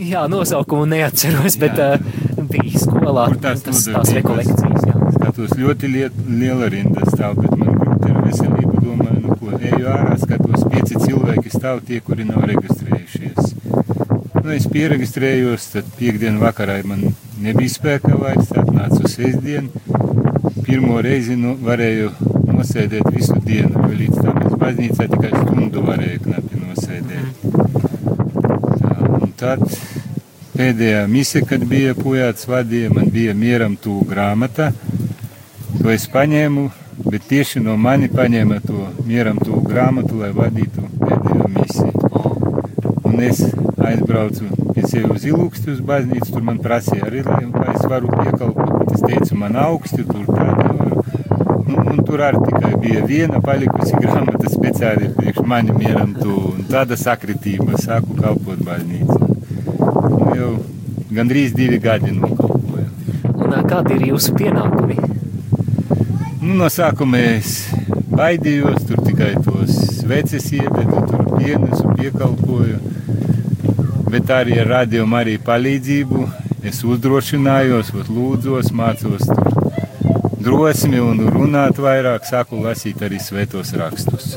Jā, 0.00 0.24
nosaukumu 0.30 0.88
neatceros, 0.90 1.58
bet 1.60 1.78
Jā. 1.78 1.94
uh, 1.98 2.33
bija 2.54 2.82
skolā 2.84 3.26
Kur 3.30 3.40
tās 3.42 3.64
tas, 3.64 3.82
tās 3.88 4.12
rekolekcijas. 4.16 4.86
Jā. 4.88 5.10
Skatos 5.16 5.54
ļoti 5.58 5.90
liet, 5.90 6.18
liela 6.28 6.68
rinda 6.72 7.06
stāv, 7.08 7.38
bet 7.40 7.54
man 7.58 7.78
grūti 7.80 8.10
ar 8.10 8.20
veselību 8.26 8.82
domāju, 8.84 9.20
nu 9.24 9.38
ko, 9.40 9.52
eju 9.58 9.90
ārā, 9.94 10.14
skatos, 10.22 10.66
pieci 10.72 11.00
cilvēki 11.02 11.54
stāv 11.54 11.82
tie, 11.88 12.00
kuri 12.04 12.26
nav 12.28 12.46
registrējušies. 12.50 13.54
Nu, 14.44 14.52
es 14.52 14.68
pieregistrējos, 14.68 15.70
tad 15.72 15.88
piekdien 15.98 16.36
vakarā 16.42 16.78
man 16.84 17.06
nebija 17.40 17.72
spēka 17.72 18.18
vairs, 18.20 18.52
atnācu 18.60 19.08
sestdien. 19.08 19.70
Pirmo 20.64 21.00
reizi 21.04 21.36
nu, 21.40 21.54
varēju 21.64 22.12
nosēdēt 22.54 23.08
visu 23.14 23.38
dienu, 23.44 23.86
jo 23.88 23.98
līdz 24.02 24.20
tam 24.20 24.40
es 24.44 24.56
baznīcā 24.60 25.08
tikai 25.14 25.32
stundu 25.32 25.84
varēju 25.84 26.24
knapi 26.26 26.60
nosēdēt. 26.60 27.46
Tā, 28.80 28.94
un 29.20 29.32
tad 29.40 29.64
pēdējā 30.54 31.04
mise, 31.10 31.42
kad 31.46 31.64
bija 31.68 31.94
pujāts 31.98 32.46
vadīja, 32.48 32.92
man 32.94 33.10
bija 33.12 33.34
mieram 33.34 33.74
tū 33.80 34.00
grāmata, 34.08 34.70
to 35.80 35.90
es 35.90 36.06
paņēmu, 36.10 36.68
bet 37.08 37.26
tieši 37.30 37.62
no 37.64 37.74
mani 37.76 38.08
paņēma 38.12 38.60
to 38.64 38.86
mieram 39.08 39.40
tū 39.42 39.60
grāmatu, 39.66 40.20
lai 40.22 40.30
vadītu 40.36 40.86
pēdējo 41.00 41.48
misiju. 41.56 42.12
Un 43.04 43.20
es 43.22 43.42
aizbraucu 43.84 44.48
pie 44.74 44.86
sevis 44.86 45.10
uz 45.18 45.26
ilūksti 45.30 45.74
uz 45.74 45.82
baznīcu, 45.90 46.30
tur 46.32 46.46
man 46.46 46.62
prasīja 46.62 47.08
arī, 47.08 47.24
lai, 47.26 47.42
es 47.74 47.84
varu 47.90 48.10
piekalpot, 48.14 48.72
bet 48.78 48.94
es 48.96 49.04
teicu, 49.04 49.38
man 49.42 49.58
augsti, 49.60 50.06
tur 50.08 50.24
tā 50.30 50.48
nevaru. 50.50 51.04
Nu, 51.64 51.84
un 51.92 52.02
tur 52.06 52.22
arī 52.26 52.42
tikai 52.46 52.72
bija 52.82 53.04
viena 53.08 53.42
palikusi 53.42 53.98
grāmata 54.04 54.50
speciāli 54.52 55.12
priekš 55.18 55.44
mani 55.50 55.74
mieram 55.78 56.14
tu, 56.18 56.34
un 56.54 56.66
tāda 56.70 56.98
sakritība, 57.00 57.78
sāku 57.82 58.18
kalpot 58.22 58.62
baznīcu. 58.66 59.23
Jau 60.34 60.50
gandrīz 61.14 61.52
divi 61.54 61.78
gadi 61.78 62.10
nokalpoju. 62.14 62.86
Un 63.34 63.52
kādi 63.68 63.98
ir 63.98 64.06
jūsu 64.10 64.34
pienākumi? 64.38 64.96
Nu, 66.42 66.56
no 66.58 66.68
sākuma 66.72 67.20
es 67.22 67.54
baidījos, 68.10 68.82
tur 68.88 69.02
tikai 69.06 69.32
tos 69.46 69.76
sveces 70.00 70.50
iededu, 70.52 71.04
tur 71.10 71.24
pienesu, 71.36 71.94
piekalpoju. 71.98 72.80
Bet 74.10 74.30
arī 74.34 74.58
ar 74.62 74.72
radiomu 74.78 75.18
arī 75.20 75.38
palīdzību 75.42 76.26
es 76.66 76.82
uzdrošinājos, 76.86 77.94
lūdzos, 78.10 78.72
mācos 78.74 79.26
tur 79.30 79.54
drosmi 80.44 81.00
un 81.00 81.24
runāt 81.32 81.80
vairāk, 81.80 82.26
sāku 82.28 82.60
lasīt 82.64 83.00
arī 83.06 83.22
svētos 83.22 83.72
rakstus. 83.80 84.34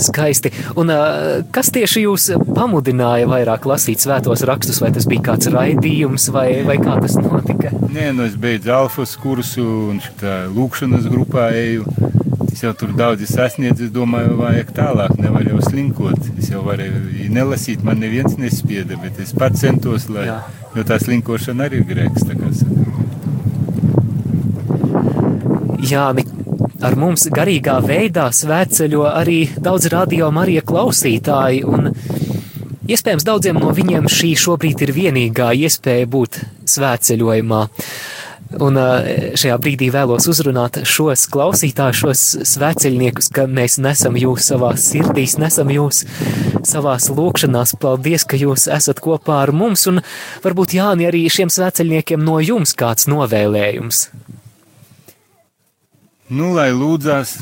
Skaisti. 0.00 0.52
Un 0.80 0.92
kas 1.54 1.70
tieši 1.74 2.04
jūs 2.06 2.30
pamudināja 2.56 3.28
vairāk 3.30 3.66
lasīt 3.68 4.02
svētos 4.02 4.44
rakstus, 4.48 4.80
vai 4.82 4.92
tas 4.94 5.08
bija 5.10 5.30
kāds 5.30 5.50
raidījums, 5.52 6.30
vai, 6.34 6.48
vai 6.66 6.78
kā 6.82 6.96
tas 7.02 7.18
notika? 7.20 7.72
Nē, 7.90 8.10
nu 8.16 8.26
es 8.28 8.36
beidzu 8.40 8.72
alfas 8.74 9.16
kursu 9.20 9.66
un 9.90 10.00
šitā 10.04 10.44
lūkšanas 10.54 11.08
grupā 11.10 11.50
eju. 11.58 11.86
Es 12.50 12.64
jau 12.64 12.72
tur 12.76 12.90
daudz 12.96 13.24
sasniedzu, 13.30 13.86
es 13.86 13.92
domāju, 13.94 14.34
vajag 14.40 14.72
tālāk, 14.76 15.14
nevar 15.22 15.46
jau 15.48 15.60
slinkot. 15.64 16.26
Es 16.40 16.50
jau 16.50 16.64
varēju 16.66 17.30
nelasīt, 17.32 17.84
man 17.86 18.02
neviens 18.02 18.36
nespieda, 18.40 18.98
bet 19.00 19.20
es 19.22 19.32
pats 19.36 19.62
centos, 19.62 20.08
lai, 20.12 20.26
Jā. 20.28 20.40
jo 20.76 20.84
tā 20.88 20.98
slinkošana 21.00 21.68
arī 21.70 21.80
ir 21.80 21.88
grēks. 21.88 22.26
tā. 22.26 22.34
Jāni, 25.90 26.26
ar 26.84 26.96
mums 26.98 27.26
garīgā 27.32 27.78
veidā 27.84 28.28
svētceļo 28.34 29.04
arī 29.10 29.40
daudz 29.60 29.90
radio 29.92 30.30
Marija 30.34 30.62
klausītāji, 30.66 31.62
un 31.68 31.90
iespējams 32.90 33.26
daudziem 33.26 33.60
no 33.60 33.74
viņiem 33.76 34.08
šī 34.10 34.32
šobrīd 34.40 34.86
ir 34.86 34.94
vienīgā 34.96 35.52
iespēja 35.66 36.08
būt 36.10 36.40
svētceļojumā. 36.70 37.66
Un 38.58 38.78
ā, 38.82 38.86
šajā 39.38 39.56
brīdī 39.62 39.92
vēlos 39.94 40.26
uzrunāt 40.30 40.80
šos 40.88 41.28
klausītājus, 41.30 42.00
šos 42.00 42.22
svētceļniekus, 42.50 43.28
ka 43.36 43.44
mēs 43.46 43.78
nesam 43.78 44.18
jūs 44.18 44.48
savā 44.50 44.72
sirdīs, 44.80 45.36
nesam 45.38 45.70
jūs 45.70 46.02
savās 46.66 47.06
lūkšanās. 47.14 47.76
Paldies, 47.78 48.26
ka 48.26 48.40
jūs 48.40 48.66
esat 48.74 48.98
kopā 49.04 49.44
ar 49.44 49.54
mums, 49.54 49.86
un 49.86 50.02
varbūt 50.42 50.74
Jāni 50.80 51.06
arī 51.06 51.28
šiem 51.30 51.52
svētceļniekiem 51.52 52.26
no 52.26 52.40
jums 52.42 52.74
kāds 52.74 53.06
novēlējums. 53.12 54.08
Nu, 56.30 56.52
lai 56.54 56.68
lūdzās, 56.70 57.32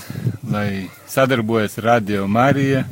lai 0.48 0.86
sadarbojas 1.04 1.74
Radio 1.84 2.22
Marija. 2.24 2.86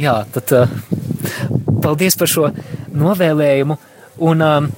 Jā, 0.00 0.14
tad 0.32 0.54
uh, 0.56 0.72
paldies 1.84 2.16
par 2.16 2.32
šo 2.32 2.48
novēlējumu. 2.96 3.76
Un 4.24 4.46
um, 4.48 4.70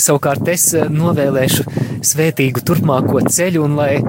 savukārt 0.00 0.48
es 0.48 0.64
uh, 0.78 0.88
novēlēšu 0.88 1.68
svētīgu 2.08 2.64
turpmāko 2.64 3.20
ceļu, 3.28 3.68
un 3.68 3.76
lai 3.76 4.00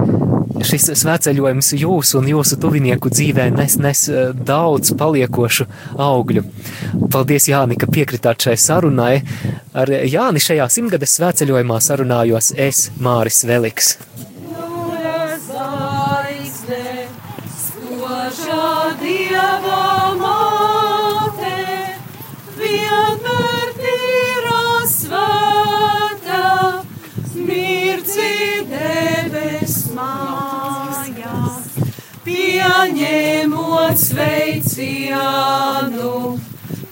šis 0.65 0.89
svētceļojums 1.01 1.73
jūsu 1.77 2.19
un 2.21 2.29
jūsu 2.31 2.59
tuvinieku 2.61 3.11
dzīvē 3.13 3.49
nes, 3.55 3.77
nes 3.83 4.03
uh, 4.11 4.31
daudz 4.33 4.93
paliekošu 4.97 5.67
augļu. 6.07 6.45
Paldies, 7.13 7.49
Jāni, 7.51 7.77
ka 7.79 7.89
piekritāt 7.91 8.47
šai 8.47 8.57
sarunai. 8.61 9.15
Ar 9.77 9.91
Jāni 10.09 10.41
šajā 10.43 10.69
simtgades 10.73 11.17
svētceļojumā 11.19 11.81
sarunājos 11.83 12.53
es, 12.57 12.87
Māris 13.01 13.43
Veliks. 13.47 13.95
Pieņemot 32.97 33.93
sveicienu, 34.01 35.13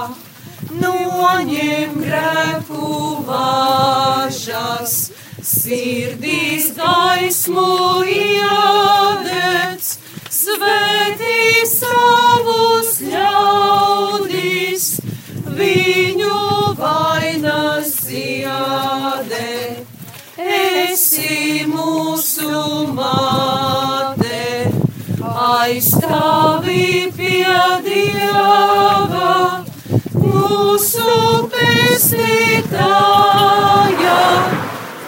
Noņem 0.80 1.92
grēku 2.00 2.88
važas, 3.28 4.96
sirdīs 5.44 6.72
gaismu 6.80 7.68
iedēc, 8.08 8.63
mūsu 21.84 22.48
māte, 22.96 24.42
aizstāvi 25.44 27.12
pie 27.18 27.56
Dieva, 27.86 29.32
mūsu 30.16 31.16
pestītāja, 31.54 32.80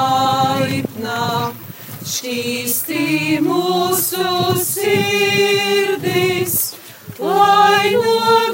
šķīsti 2.16 3.04
mūsu 3.44 4.28
sirdis, 4.64 6.56
lai 7.20 7.92
no 7.98 8.47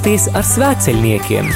Mosties 0.00 0.30
ar 0.32 0.46
svētceļniekiem! 0.48 1.48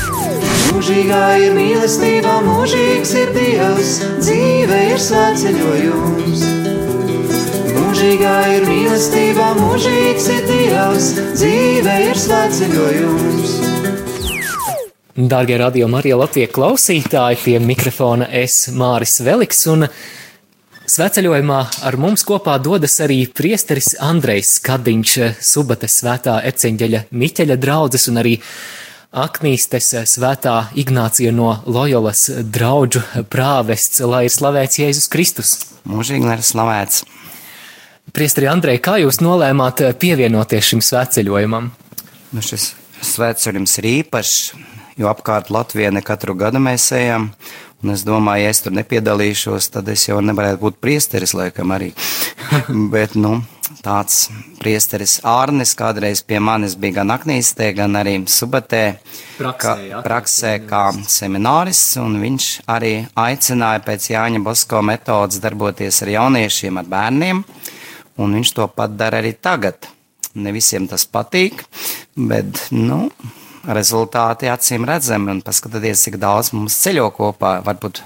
Mūžīgā 0.74 1.20
ir 1.40 1.54
mīlestība, 1.56 2.34
mūžīgs 2.44 3.12
ir 3.16 3.30
Dievs, 3.32 3.92
dzīve 4.18 4.80
ir 4.90 5.00
svētceļojums. 5.00 6.42
Mūžīgā 7.72 8.34
ir 8.58 8.66
mīlestība, 8.68 9.46
mūžīgs 9.62 10.28
ir 10.34 10.44
Dievs, 10.50 11.08
dzīve 11.38 11.94
ir 12.10 12.20
svētceļojums. 12.20 13.56
Dārgie 15.32 15.56
radio 15.64 15.88
Marija 15.88 16.20
Latvijas 16.20 16.52
klausītāji, 16.52 17.40
pie 17.46 17.56
mikrofona 17.64 18.28
es 18.28 18.66
Māris 18.76 19.22
Veliks 19.24 19.64
un 19.72 19.88
sveceļojumā 20.94 21.58
ar 21.88 21.96
mums 21.98 22.22
kopā 22.26 22.54
dodas 22.62 22.94
arī 23.02 23.24
priesteris 23.26 23.94
Andrejs 24.02 24.58
Skadiņš, 24.60 25.14
Subates 25.42 25.96
svētā 26.00 26.36
eceņģeļa 26.50 27.00
Miķeļa 27.10 27.56
draudzes 27.58 28.06
un 28.12 28.20
arī 28.22 28.34
Aknīstes 29.24 29.92
svētā 30.10 30.54
Ignācija 30.78 31.32
no 31.34 31.56
Lojolas 31.66 32.26
draudžu 32.50 33.02
prāvests, 33.30 34.02
lai 34.02 34.24
ir 34.28 34.34
slavēts 34.34 34.80
Jēzus 34.82 35.10
Kristus. 35.10 35.52
Mūžīgi 35.86 36.26
lai 36.26 36.38
ir 36.38 36.46
slavēts. 36.46 37.04
Priesteri 38.14 38.50
Andrej, 38.50 38.78
kā 38.84 38.98
jūs 39.02 39.18
nolēmāt 39.22 39.82
pievienoties 40.02 40.70
šim 40.70 40.82
sveceļojumam? 40.84 41.70
Nu, 42.34 42.42
šis 42.42 42.72
svētceļums 43.02 43.78
ir 43.82 43.90
īpašs, 43.98 44.38
jo 45.00 45.10
apkārt 45.10 45.50
Latvijā 45.54 45.90
ne 45.94 46.02
katru 46.06 46.36
gadu 46.38 46.62
mēs 46.62 46.90
ejam. 46.94 47.32
Un 47.84 47.92
es 47.92 48.00
domāju, 48.00 48.46
ja 48.46 48.52
es 48.54 48.62
tur 48.64 48.72
nepiedalīšos, 48.72 49.66
tad 49.74 49.90
es 49.92 50.06
jau 50.06 50.16
nevarētu 50.24 50.56
būt 50.62 50.78
priesteris, 50.80 51.34
laikam 51.36 51.74
arī. 51.76 51.90
Bet, 52.94 53.12
nu, 53.12 53.42
tāds 53.84 54.30
priesteris 54.56 55.18
Ārnis 55.28 55.74
kādreiz 55.76 56.22
pie 56.24 56.40
manis 56.40 56.78
bija 56.80 57.02
gan 57.02 57.12
Aknīstē, 57.12 57.74
gan 57.76 58.00
arī 58.00 58.16
Subatē, 58.24 58.80
Praksē, 59.36 59.74
jā, 59.90 60.00
praksē 60.06 60.54
kā 60.64 60.82
seminārists, 61.12 61.98
un 62.00 62.16
viņš 62.24 62.48
arī 62.72 62.94
aicināja 63.20 63.84
pēc 63.84 64.08
Jāņa 64.14 64.40
Bosko 64.48 64.80
metodas 64.80 65.44
darboties 65.44 66.00
ar 66.06 66.14
jauniešiem, 66.16 66.80
ar 66.80 66.88
bērniem, 66.96 67.44
un 68.16 68.40
viņš 68.40 68.56
to 68.56 68.70
pat 68.72 68.96
dara 68.96 69.20
arī 69.20 69.36
tagad. 69.36 69.92
Ne 70.40 70.56
visiem 70.56 70.88
tas 70.88 71.04
patīk, 71.04 71.66
bet, 72.16 72.64
nu, 72.72 73.10
rezultāti 73.66 74.50
acīm 74.52 74.86
redzami, 74.88 75.32
un 75.34 75.44
paskatieties, 75.44 76.06
cik 76.08 76.18
daudz 76.22 76.52
mums 76.56 76.76
ceļo 76.84 77.10
kopā. 77.16 77.58
Varbūt 77.64 78.02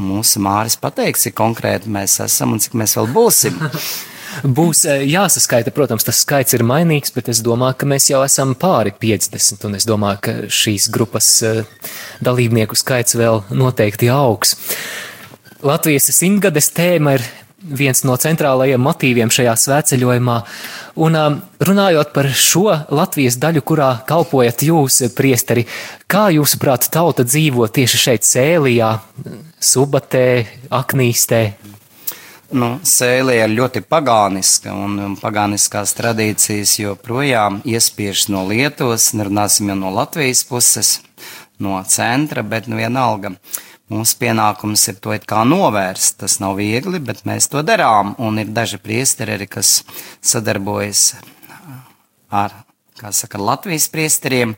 mūsu 0.00 0.42
māris 0.42 0.76
pateiks, 0.80 1.28
cik 1.28 1.36
konkrēti 1.38 1.92
mēs 1.92 2.18
esam 2.24 2.56
un 2.56 2.62
cik 2.62 2.74
mēs 2.78 2.96
vēl 2.98 3.12
būsim. 3.14 3.60
Būs 4.42 4.80
eh, 4.90 5.04
jāsaskaita, 5.06 5.70
protams, 5.74 6.02
tas 6.02 6.18
skaits 6.24 6.56
ir 6.56 6.64
mainīgs, 6.66 7.12
bet 7.14 7.28
es 7.30 7.38
domāju, 7.44 7.76
ka 7.78 7.86
mēs 7.86 8.08
jau 8.10 8.24
esam 8.26 8.56
pāri 8.58 8.90
50, 8.98 9.62
un 9.68 9.78
es 9.78 9.86
domāju, 9.86 10.20
ka 10.26 10.34
šīs 10.50 10.88
grupas 10.90 11.28
eh, 11.46 11.62
dalībnieku 12.24 12.74
skaits 12.78 13.14
vēl 13.20 13.44
noteikti 13.54 14.10
augs. 14.10 14.56
Latvijas 15.64 16.10
simtgades 16.12 16.72
tēma 16.74 17.14
ir 17.16 17.28
viens 17.64 18.04
no 18.04 18.16
centrālajiem 18.20 18.82
motīviem 18.84 19.32
šajā 19.32 19.54
svētceļojumā, 19.64 20.36
un 21.04 21.18
um, 21.18 21.38
runājot 21.64 22.12
par 22.14 22.28
šo 22.28 22.66
Latvijas 22.94 23.38
daļu, 23.40 23.64
kurā 23.66 23.90
kalpojat 24.08 24.66
jūs, 24.68 25.00
priesteri, 25.16 25.66
kā 26.06 26.28
jūsuprāt 26.34 26.90
tauta 26.92 27.24
dzīvo 27.26 27.68
tieši 27.72 28.02
šeit 28.06 28.28
Sēlijā, 28.28 28.96
Subatē, 29.60 30.26
Aknīstē? 30.74 31.44
Nu, 32.54 32.76
Sēlija 32.86 33.48
ir 33.48 33.56
ļoti 33.56 33.80
pagāniska, 33.88 34.74
un 34.76 34.98
um, 35.00 35.14
pagāniskās 35.18 35.96
tradīcijas 35.98 36.76
joprojām 36.78 37.62
iespiež 37.66 38.28
no 38.30 38.44
Lietuvas, 38.46 39.08
nerunāsim 39.16 39.72
jau 39.72 39.78
no 39.80 39.90
Latvijas 39.94 40.44
puses, 40.46 40.98
no 41.58 41.80
centra, 41.88 42.44
bet 42.46 42.68
nu 42.70 42.78
vienalga. 42.78 43.34
Mūsu 43.92 44.16
pienākums 44.16 44.86
ir 44.88 44.96
to 45.04 45.12
it 45.12 45.26
kā 45.28 45.42
novērst. 45.44 46.16
Tas 46.22 46.38
nav 46.40 46.56
viegli, 46.56 47.00
bet 47.04 47.26
mēs 47.28 47.50
to 47.52 47.60
darām. 47.66 48.14
Un 48.22 48.40
ir 48.40 48.52
daži 48.54 48.80
priesteri 48.80 49.36
arī, 49.36 49.48
kas 49.50 49.82
sadarbojas 50.24 51.10
ar, 52.32 52.54
kā 52.96 53.12
saka, 53.12 53.36
Latvijas 53.42 53.90
priesteriem. 53.92 54.54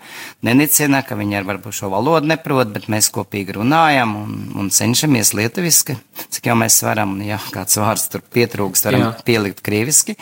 Nenicina, 0.47 1.03
ka 1.03 1.19
viņi 1.19 1.41
ar 1.41 1.49
varbūt 1.49 1.75
šo 1.81 1.91
valodu 1.91 2.31
neprot, 2.31 2.71
bet 2.71 2.87
mēs 2.93 3.11
kopīgi 3.15 3.57
runājam 3.59 4.15
un, 4.21 4.37
un 4.63 4.71
cenšamies 4.71 5.35
lietuviski, 5.35 5.99
cik 6.31 6.47
jau 6.53 6.57
mēs 6.63 6.79
varam. 6.87 7.19
Ja 7.27 7.41
kāds 7.51 7.81
vārds 7.83 8.07
tur 8.13 8.23
pietrūkst, 8.23 8.87
varam 8.87 9.09
Jā. 9.09 9.11
pielikt 9.27 9.65
krieviski. 9.67 10.15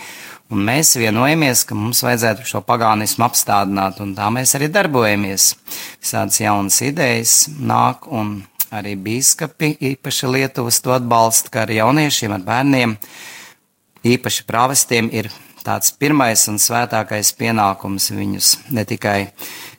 Un 0.53 0.64
mēs 0.64 0.95
vienojamies, 1.01 1.67
ka 1.69 1.77
mums 1.77 2.01
vajadzētu 2.05 2.45
šo 2.49 2.61
pagānismu 2.64 3.25
apstādināt, 3.27 4.01
un 4.05 4.17
tā 4.17 4.33
mēs 4.33 4.57
arī 4.57 4.69
darbojamies. 4.73 5.55
Visādas 6.01 6.40
jaunas 6.40 6.81
idejas 6.85 7.37
nāk, 7.61 8.09
un 8.12 8.43
arī 8.75 8.97
bīskapi 8.99 9.77
īpaši 9.93 10.31
Lietuvas 10.31 10.81
to 10.83 10.95
atbalsta, 10.95 11.53
kā 11.53 11.65
arī 11.65 11.79
jauniešiem 11.81 12.35
ar 12.35 12.45
bērniem. 12.47 12.97
Īpaši 14.05 14.45
prāvestiem 14.49 15.09
ir 15.15 15.31
tāds 15.65 15.95
pirmais 15.97 16.43
un 16.51 16.59
svētākais 16.61 17.33
pienākums 17.39 18.11
viņus 18.13 18.55
ne 18.75 18.85
tikai, 18.89 19.19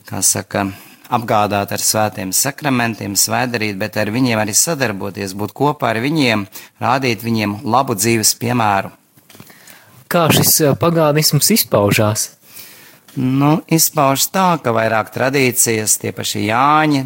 kā 0.10 0.22
saka, 0.26 0.66
apgādāt 1.14 1.76
ar 1.76 1.82
svētiem 1.82 2.32
sakramentiem, 2.34 3.18
svētdarīt, 3.20 3.78
bet 3.78 3.98
ar 4.02 4.10
viņiem 4.14 4.42
arī 4.42 4.56
sadarboties, 4.58 5.36
būt 5.38 5.54
kopā 5.54 5.94
ar 5.94 6.02
viņiem, 6.02 6.48
rādīt 6.82 7.26
viņiem 7.26 7.60
labu 7.68 7.98
dzīves 7.98 8.34
piemēru. 8.42 8.94
Kā 10.10 10.28
šis 10.34 10.58
eh, 10.62 10.74
pagānisms 10.80 11.52
izpaužās? 11.54 12.30
Nu, 13.16 13.62
izpaužas 13.72 14.28
tā, 14.34 14.50
ka 14.60 14.74
vairāk 14.76 15.14
tradīcijas, 15.14 15.96
tie 16.02 16.12
paši 16.16 16.50
Jāņi, 16.50 17.06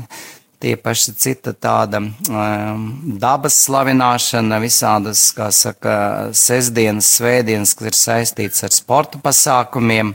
tie 0.60 0.76
paši 0.76 1.14
cita 1.16 1.54
tāda 1.56 2.02
um, 2.04 2.86
dabas 3.20 3.58
slavināšana, 3.66 4.60
visādas, 4.64 5.30
kā 5.36 5.50
saka, 5.56 5.94
sestdienas, 6.36 7.10
svētdienas, 7.18 7.76
kas 7.78 7.92
ir 7.92 8.00
saistīts 8.00 8.66
ar 8.68 8.76
sporta 8.76 9.22
pasākumiem. 9.24 10.14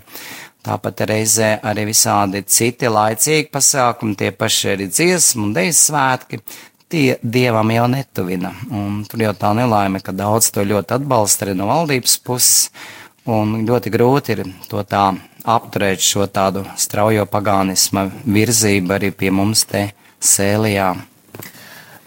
Tāpat 0.65 1.03
reizē 1.11 1.51
arī 1.65 1.85
visādi 1.91 2.41
citi 2.49 2.89
laicīgi 2.89 3.51
pasākumi, 3.53 4.17
tie 4.17 4.31
paši 4.33 4.71
arī 4.73 4.89
dziesmu 4.89 5.51
un 5.51 5.57
dejas 5.57 5.83
svētki, 5.91 6.41
tie 6.89 7.19
dievam 7.21 7.73
jau 7.75 7.89
netuvina. 7.93 8.55
Un 8.73 9.03
tur 9.09 9.27
jau 9.27 9.35
tā 9.37 9.53
nelaime, 9.57 10.01
ka 10.01 10.17
daudz 10.17 10.49
to 10.55 10.65
ļoti 10.65 10.97
atbalsta 10.97 11.45
arī 11.45 11.57
no 11.59 11.69
valdības 11.69 12.17
puses, 12.25 12.71
un 13.29 13.59
ļoti 13.69 13.93
grūti 13.93 14.37
ir 14.37 14.45
to 14.69 14.81
tā 14.89 15.11
apturēt 15.45 16.01
šo 16.01 16.25
tādu 16.33 16.65
straujo 16.81 17.27
pagānisma 17.29 18.07
virzību 18.25 18.97
arī 18.97 19.13
pie 19.13 19.33
mums 19.33 19.67
te 19.69 19.91
sēlijā. 20.25 20.95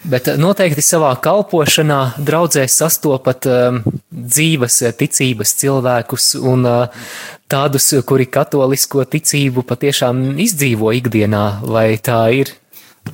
Bet 0.08 0.30
noteikti 0.40 0.84
savā 0.86 1.10
kalpošanā 1.20 2.00
draudzē 2.24 2.64
sastopat 2.72 3.48
um, 3.52 3.82
dzīves 4.08 4.78
ticības 4.96 5.52
cilvēkus 5.60 6.30
un 6.40 6.64
uh, 6.70 7.10
tādus, 7.52 7.90
kuri 8.08 8.30
katolisko 8.32 9.04
ticību 9.10 9.66
patiešām 9.68 10.38
izdzīvo 10.46 10.94
ikdienā, 11.02 11.44
vai 11.68 11.90
tā 12.00 12.22
ir? 12.40 12.54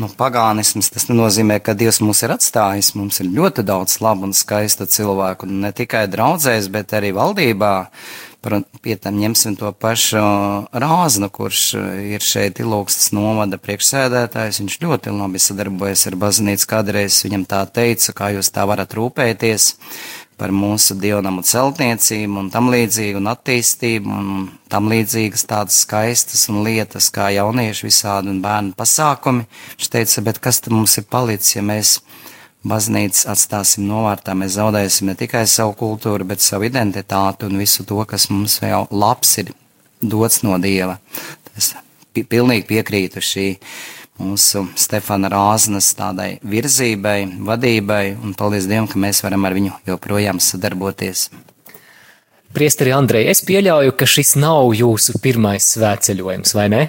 Nu, 0.01 0.09
pagānisms 0.09 0.89
tas 0.93 1.05
nenozīmē, 1.09 1.59
ka 1.61 1.75
Dievs 1.77 1.99
mūs 2.01 2.23
ir 2.25 2.33
atstājis. 2.33 2.93
Mums 2.97 3.19
ir 3.21 3.29
ļoti 3.33 3.65
daudz 3.65 3.99
labu 4.01 4.27
un 4.29 4.33
skaista 4.37 4.87
cilvēku, 4.89 5.49
ne 5.49 5.73
tikai 5.75 6.07
draudzēs, 6.13 6.69
bet 6.73 6.95
arī 6.97 7.13
valdībā. 7.13 7.73
Pie 8.83 8.97
tam 8.99 9.15
ņemsim 9.21 9.55
to 9.55 9.69
pašu 9.71 10.19
Rāznu, 10.83 11.29
kurš 11.31 11.61
ir 12.03 12.23
šeit 12.23 12.59
Ilūkstas 12.59 13.13
novada 13.15 13.55
priekšsēdētājs. 13.61 14.59
Viņš 14.59 14.75
ļoti 14.83 15.13
labi 15.15 15.39
sadarbojas 15.39 16.03
ar 16.09 16.17
baznīcu 16.19 16.67
kādreiz. 16.67 17.21
Viņam 17.23 17.45
tā 17.47 17.61
teica, 17.71 18.11
kā 18.17 18.33
jūs 18.35 18.51
tā 18.51 18.65
varat 18.67 18.97
rūpēties 18.99 19.69
par 20.43 20.51
mūsu 20.51 20.97
dievnamu 20.99 21.43
celtniecību 21.45 22.41
un 22.41 22.49
tam 22.51 22.67
līdzīgi 22.73 23.19
un 23.19 23.29
attīstību 23.31 24.11
un 24.11 24.31
tam 24.71 24.89
līdzīgas 24.91 25.45
tādas 25.47 25.77
skaistas 25.85 26.47
un 26.51 26.63
lietas 26.65 27.07
kā 27.13 27.29
jauniešu 27.35 27.87
visādi 27.87 28.33
un 28.33 28.41
bērnu 28.43 28.75
pasākumi. 28.75 29.45
Viņš 29.77 29.91
teica, 29.93 30.25
bet 30.27 30.41
kas 30.43 30.59
tad 30.65 30.75
mums 30.75 30.97
ir 30.99 31.07
palicis, 31.07 31.55
ja 31.55 31.63
mēs 31.63 31.99
baznīcu 32.67 33.27
atstāsim 33.31 33.87
novārtā, 33.87 34.35
mēs 34.37 34.55
zaudēsim 34.57 35.11
ne 35.11 35.17
tikai 35.19 35.43
savu 35.49 35.75
kultūru, 35.79 36.27
bet 36.27 36.43
savu 36.43 36.67
identitāti 36.69 37.47
un 37.47 37.59
visu 37.59 37.85
to, 37.87 37.99
kas 38.07 38.29
mums 38.31 38.59
vēl 38.63 38.87
labs 38.91 39.37
ir 39.43 39.51
dots 40.01 40.43
no 40.43 40.57
Dieva. 40.61 40.97
Es 41.57 41.73
pilnīgi 42.13 42.67
piekrītu 42.69 43.23
šī 43.23 43.47
mūsu 44.21 44.67
Stefana 44.79 45.31
Rāznas 45.33 45.91
tādai 45.97 46.37
virzībai, 46.45 47.17
vadībai, 47.47 48.03
un 48.21 48.35
paldies 48.37 48.69
Dievam, 48.69 48.87
ka 48.89 49.01
mēs 49.01 49.23
varam 49.25 49.47
ar 49.47 49.57
viņu 49.57 49.79
joprojām 49.89 50.39
sadarboties. 50.43 51.29
Priesteri 52.53 52.91
Andrei, 52.93 53.25
es 53.31 53.41
pieļauju, 53.41 53.95
ka 53.97 54.05
šis 54.05 54.35
nav 54.37 54.75
jūsu 54.77 55.17
pirmais 55.23 55.71
svētceļojums, 55.73 56.53
vai 56.53 56.67
ne? 56.69 56.81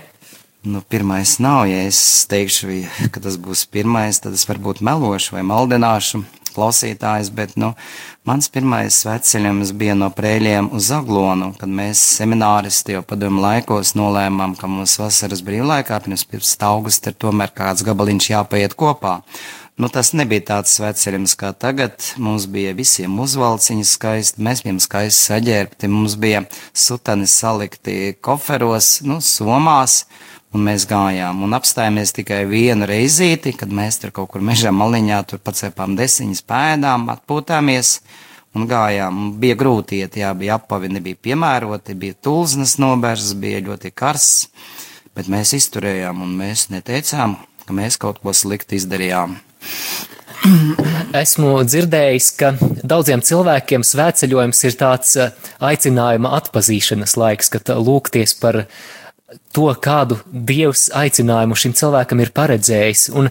Nu, 0.64 0.80
pirmais 0.80 1.36
nav, 1.38 1.66
ja 1.68 1.82
es 1.84 1.98
teikšu, 2.24 2.70
ka 3.12 3.20
tas 3.20 3.34
būs 3.36 3.66
pirmais, 3.68 4.16
tad 4.24 4.32
es 4.32 4.46
varbūt 4.48 4.78
melošu 4.80 5.34
vai 5.36 5.42
maldināšu 5.44 6.22
klausītājus, 6.54 7.28
bet, 7.36 7.52
nu, 7.60 7.74
mans 8.24 8.48
pirmais 8.48 8.96
sveceļojums 9.02 9.74
bija 9.76 9.96
no 9.98 10.08
prēļiem 10.14 10.70
uz 10.72 10.88
Aglonu, 10.96 11.50
kad 11.60 11.68
mēs 11.68 12.00
semināristi 12.14 12.96
jau 12.96 13.02
padomu 13.04 13.42
laikos 13.44 13.92
nolēmām, 13.98 14.54
ka 14.56 14.70
mums 14.70 14.96
vasaras 15.02 15.44
brīvlaikā 15.44 16.00
pirms 16.06 16.24
1. 16.30 16.56
augusta 16.70 17.12
ir 17.12 17.20
tomēr 17.20 17.52
kāds 17.52 17.84
gabaliņš 17.84 18.30
jāpaiet 18.32 18.78
kopā. 18.80 19.18
Nu, 19.76 19.88
tas 19.92 20.12
nebija 20.14 20.46
tāds 20.52 20.78
sveceļums 20.78 21.32
kā 21.34 21.48
tagad. 21.58 21.96
Mums 22.22 22.44
bija 22.46 22.72
visiem 22.78 23.18
uzvalciņi 23.20 23.84
skaisti, 23.90 24.44
mēs 24.46 24.62
bijām 24.64 24.78
skaisti 24.80 25.32
saģērbti, 25.32 25.90
mums 25.90 26.14
bija 26.16 26.44
sutani 26.70 27.26
salikti 27.28 28.14
koferos, 28.22 29.00
nu, 29.02 29.18
somās 29.18 30.04
un 30.54 30.62
mēs 30.68 30.86
gājām 30.90 31.42
un 31.44 31.56
apstājāmies 31.56 32.14
tikai 32.14 32.44
vienu 32.50 32.86
reizīti, 32.88 33.54
kad 33.58 33.72
mēs 33.74 33.98
tur 34.02 34.14
kaut 34.14 34.30
kur 34.32 34.44
mežā 34.44 34.72
maliņā 34.74 35.20
tur 35.30 35.42
pacepām 35.42 35.96
desiņas 35.98 36.44
pēdām, 36.46 37.08
atpūtāmies 37.14 37.98
un 38.54 38.68
gājām. 38.70 39.24
Bija 39.42 39.58
grūti 39.58 40.00
iet, 40.04 40.18
jā, 40.20 40.30
bija 40.38 40.60
apavi, 40.60 40.92
nebija 40.94 41.18
piemēroti, 41.28 41.98
bija 41.98 42.18
tulznas 42.22 42.76
nobērzas, 42.82 43.34
bija 43.40 43.64
ļoti 43.66 43.90
karsts, 43.94 44.48
bet 45.14 45.30
mēs 45.30 45.56
izturējām 45.58 46.22
un 46.22 46.34
mēs 46.38 46.68
neteicām, 46.74 47.38
ka 47.66 47.76
mēs 47.76 47.98
kaut 48.00 48.22
ko 48.22 48.34
slikti 48.34 48.78
izdarījām. 48.78 49.38
Esmu 51.14 51.54
dzirdējis, 51.64 52.26
ka 52.36 52.50
daudziem 52.84 53.22
cilvēkiem 53.24 53.84
svētceļojums 53.86 54.58
ir 54.68 54.74
tāds 54.76 55.14
eh, 55.16 55.30
aicinājuma 55.64 56.34
atpazīšanas 56.36 57.16
laiks, 57.16 57.48
kad 57.54 57.70
lūgties 57.80 58.36
par 58.42 58.64
to, 59.54 59.68
kādu 59.80 60.18
dievs 60.26 60.88
aicinājumu 60.94 61.56
šim 61.58 61.74
cilvēkam 61.76 62.22
ir 62.24 62.32
paredzējis. 62.34 63.08
Un 63.14 63.30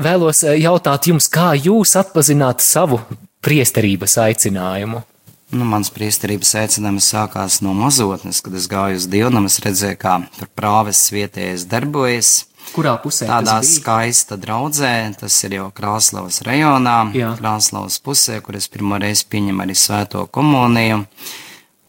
vēlos 0.00 0.44
eh, 0.46 0.58
jautāt 0.62 1.10
jums, 1.10 1.28
kā 1.32 1.52
jūs 1.58 1.94
atpazināt 2.00 2.64
savu 2.64 3.00
priesterības 3.44 4.18
aicinājumu? 4.24 5.04
Nu, 5.48 5.64
mans 5.64 5.88
priesterības 5.88 6.50
aicinājums 6.60 7.08
sākās 7.08 7.62
no 7.64 7.72
mazotnes, 7.76 8.42
kad 8.44 8.56
es 8.58 8.66
gāju 8.68 8.98
uz 9.00 9.06
dievnamu, 9.08 9.48
es 9.48 9.62
redzēju, 9.64 9.96
kā 10.00 10.18
tur 10.36 10.50
prāves 10.52 11.06
vietējais 11.14 11.64
darbojas. 11.70 12.32
Kurā 12.74 12.98
pusē? 13.00 13.24
Tādā 13.30 13.54
skaista 13.64 14.36
draudzē, 14.36 14.92
tas 15.16 15.32
ir 15.48 15.56
jau 15.56 15.70
Krāslavas 15.72 16.42
rajonā, 16.44 16.98
Jā. 17.16 17.32
Krāslavas 17.38 17.96
pusē, 18.04 18.42
kur 18.44 18.60
es 18.60 18.68
pirmo 18.68 19.00
reizi 19.00 19.24
pieņemu 19.32 19.64
arī 19.64 19.76
svēto 19.78 20.26
komuniju. 20.28 21.00
Uh, 21.00 21.47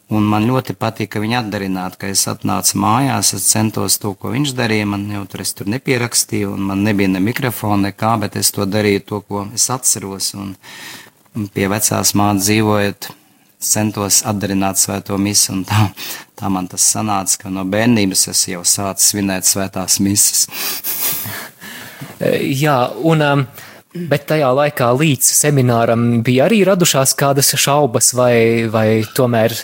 Un 0.10 0.26
man 0.26 0.48
ļoti 0.50 0.74
patīk, 0.74 1.12
ka 1.14 1.22
viņi 1.22 1.36
atdarinātu, 1.38 2.00
ka 2.02 2.08
es 2.10 2.24
atnācu 2.32 2.80
mājās, 2.82 3.36
es 3.38 3.46
centos 3.52 4.00
to, 4.02 4.16
ko 4.18 4.32
viņš 4.34 4.56
darīja. 4.58 4.88
Man 4.90 5.04
jau 5.14 5.22
tur 5.30 5.44
es 5.44 5.54
tur 5.54 5.70
nepierakstīju, 5.70 6.56
un 6.56 6.64
man 6.72 6.82
nebija 6.88 7.12
ne 7.14 7.22
mikrofona, 7.22 7.92
nekā, 7.92 8.16
bet 8.24 8.40
es 8.42 8.50
to 8.56 8.66
darīju 8.66 9.04
to, 9.06 9.22
ko 9.22 9.46
es 9.54 9.68
atceros. 9.70 10.32
Un, 10.34 10.56
un 11.38 11.46
pie 11.54 11.70
vecās 11.70 12.16
mātes 12.18 12.48
dzīvojot, 12.48 13.12
centos 13.62 14.24
atdarināt 14.26 14.82
svēto 14.82 15.18
misi, 15.22 15.52
un 15.54 15.62
tā, 15.70 15.92
tā 16.40 16.50
man 16.50 16.66
tas 16.72 16.90
sanāca, 16.90 17.44
ka 17.44 17.54
no 17.54 17.68
bērnības 17.70 18.32
es 18.34 18.48
jau 18.50 18.66
sācu 18.66 19.06
svinēt 19.12 19.46
svētās 19.46 20.00
misas. 20.02 20.48
Jā, 22.64 22.80
un 23.06 23.22
um, 23.24 23.46
Bet 24.08 24.28
tajā 24.30 24.50
laikā 24.56 24.90
līdz 24.96 25.32
semināram 25.36 26.22
bija 26.26 26.46
arī 26.48 26.62
radušās 26.68 27.16
kādas 27.20 27.52
šaubas, 27.60 28.14
vai, 28.16 28.68
vai 28.72 28.88
tomēr 29.18 29.56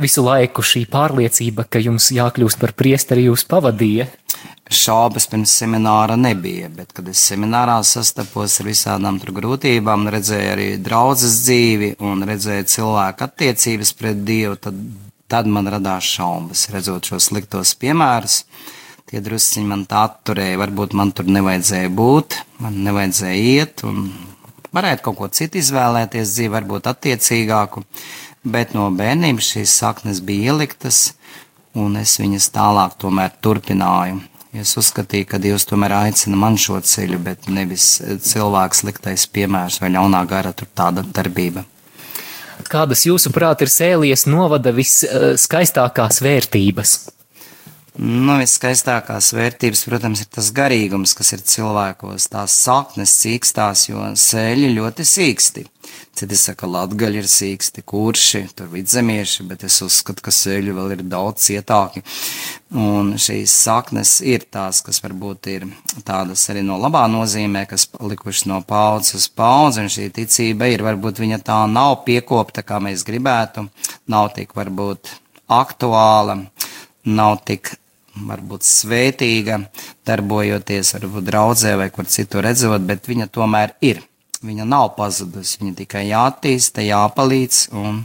visu 0.00 0.24
laiku 0.26 0.64
šī 0.64 0.84
pārliecība, 0.90 1.64
ka 1.70 1.80
jums 1.82 2.10
jākļūst 2.12 2.60
par 2.60 2.74
priesteri, 2.76 3.28
jūs 3.28 3.46
pavadīja? 3.48 4.08
Šaubas 4.74 5.28
pirms 5.30 5.52
semināra 5.60 6.16
nebija, 6.18 6.70
bet, 6.72 6.92
kad 6.96 7.08
es 7.12 7.22
seminārā 7.30 7.76
sastapos 7.86 8.58
ar 8.60 8.68
visādām 8.68 9.20
grūtībām, 9.20 10.08
redzēju 10.12 10.52
arī 10.54 10.68
draudzes 10.82 11.42
dzīvi 11.44 11.94
un 12.04 12.24
redzēju 12.26 12.70
cilvēku 12.74 13.28
attiecības 13.28 13.92
pret 13.98 14.24
Dievu, 14.24 14.56
tad, 14.56 14.80
tad 15.30 15.48
man 15.48 15.68
radās 15.70 16.08
šaubas, 16.16 16.66
redzot 16.74 17.12
šos 17.12 17.28
sliktos 17.30 17.76
piemērus 17.78 18.42
tie 19.14 19.22
drusciņi 19.22 19.70
man 19.70 19.86
tā 19.86 20.08
atturēja. 20.08 20.58
Varbūt 20.58 20.94
man 20.98 21.12
tur 21.14 21.28
nevajadzēja 21.30 21.90
būt, 21.94 22.40
man 22.64 22.80
nevajadzēja 22.82 23.42
iet, 23.54 23.84
un 23.86 24.08
varētu 24.74 25.06
kaut 25.06 25.18
ko 25.20 25.28
citu 25.30 25.60
izvēlēties 25.60 26.34
dzīvi, 26.34 26.54
varbūt 26.56 26.90
attiecīgāku. 26.90 27.84
Bet 28.44 28.74
no 28.74 28.90
bērnības 28.92 29.52
šīs 29.54 29.76
saknes 29.78 30.20
bija 30.24 30.52
ieliktas, 30.52 31.14
un 31.78 31.94
es 32.00 32.16
viņas 32.18 32.50
tālāk 32.54 32.98
tomēr 33.00 33.36
turpināju. 33.44 34.18
Es 34.54 34.76
uzskatīju, 34.78 35.26
ka 35.30 35.40
Dievs 35.42 35.64
tomēr 35.66 35.96
aicina 35.96 36.38
man 36.38 36.58
šo 36.60 36.76
ceļu, 36.78 37.18
bet 37.22 37.48
nevis 37.50 37.96
cilvēks 38.22 38.84
sliktais 38.84 39.24
piemērs 39.30 39.80
vai 39.82 39.94
ļaunā 39.94 40.20
gara 40.30 40.52
tur 40.54 40.70
tāda 40.74 41.02
darbība. 41.06 41.64
Kādas 42.70 43.02
jūsuprāt 43.06 43.64
ir 43.66 43.70
sēlies 43.70 44.28
novada 44.30 44.70
viskaistākās 44.74 46.22
vērtības? 46.22 46.94
Nu, 47.94 48.40
viskaistākās 48.40 49.28
vērtības, 49.36 49.84
protams, 49.86 50.24
ir 50.24 50.26
tas 50.34 50.48
garīgums, 50.50 51.12
kas 51.14 51.28
ir 51.36 51.42
cilvēkos, 51.46 52.24
tās 52.32 52.56
saknes 52.64 53.12
sīkstās, 53.20 53.84
jo 53.86 54.00
sēļi 54.18 54.72
ļoti 54.74 55.04
sīksti. 55.06 55.62
Citi 56.18 56.38
saka, 56.38 56.66
latgaļi 56.66 57.20
ir 57.20 57.28
sīksti, 57.30 57.84
kurši, 57.86 58.40
tur 58.58 58.72
vidzemieši, 58.72 59.46
bet 59.46 59.62
es 59.68 59.76
uzskatu, 59.86 60.24
ka 60.26 60.34
sēļi 60.34 60.74
vēl 60.74 60.94
ir 60.96 61.04
daudz 61.12 61.44
cietāki. 61.46 62.02
Un 62.74 63.12
šīs 63.14 63.54
saknes 63.62 64.16
ir 64.26 64.48
tās, 64.50 64.82
kas 64.82 64.98
varbūt 65.04 65.52
ir 65.54 65.68
tādas 66.02 66.48
arī 66.50 66.66
no 66.66 66.80
labā 66.82 67.04
nozīmē, 67.14 67.62
kas 67.70 67.86
likušas 67.94 68.48
no 68.50 68.58
paudzes 68.66 69.20
uz 69.20 69.28
paudzi, 69.30 69.84
un 69.84 69.94
šī 69.94 70.08
ticība 70.18 70.72
ir, 70.72 70.82
varbūt 70.82 71.22
viņa 71.22 71.38
tā 71.46 71.62
nav 71.70 72.00
piekopta, 72.10 72.66
kā 72.66 72.82
mēs 72.82 73.06
gribētu, 73.06 73.68
nav 74.10 74.32
tik 74.34 74.58
varbūt 74.58 75.14
aktuāla, 75.62 76.40
nav 77.06 77.38
tik 77.46 77.76
varbūt 78.14 78.66
svētīga, 78.66 79.60
darbojoties 80.06 80.94
varbūt 80.96 81.28
draudzē 81.28 81.76
vai 81.80 81.90
kur 81.94 82.08
citur 82.10 82.46
redzot, 82.46 82.84
bet 82.86 83.08
viņa 83.10 83.28
tomēr 83.34 83.74
ir. 83.84 84.02
Viņa 84.44 84.66
nav 84.68 84.90
pazudusi, 84.98 85.60
viņa 85.62 85.74
tikai 85.78 86.02
jāattīsta, 86.10 86.84
jāpalīdz 86.84 87.60
un 87.80 88.02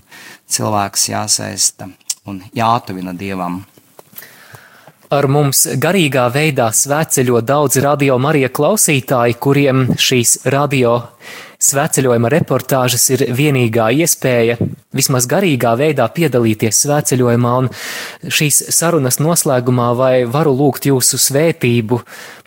cilvēks 0.48 1.10
jāsaista 1.12 1.89
un 2.30 2.39
jātuvina 2.56 3.13
dievam. 3.17 3.60
Ar 5.10 5.26
mums 5.26 5.63
garīgā 5.82 6.28
veidā 6.30 6.67
svētceļo 6.69 7.39
daudz 7.41 7.80
radio 7.82 8.19
Marija 8.22 8.52
klausītāji, 8.54 9.39
kuriem 9.41 9.88
šīs 9.98 10.36
radio 10.54 10.91
svētceļojuma 11.65 12.30
reportāžas 12.30 13.08
ir 13.15 13.24
vienīgā 13.34 13.88
iespēja 14.04 14.60
vismaz 14.93 15.26
garīgā 15.32 15.74
veidā 15.82 16.06
piedalīties 16.13 16.84
svētceļojumā, 16.86 17.56
un 17.63 17.72
šīs 18.38 18.62
sarunas 18.78 19.17
noslēgumā 19.17 19.89
vai 19.98 20.13
varu 20.30 20.54
lūgt 20.62 20.86
jūsu 20.91 21.17
svētību 21.26 22.04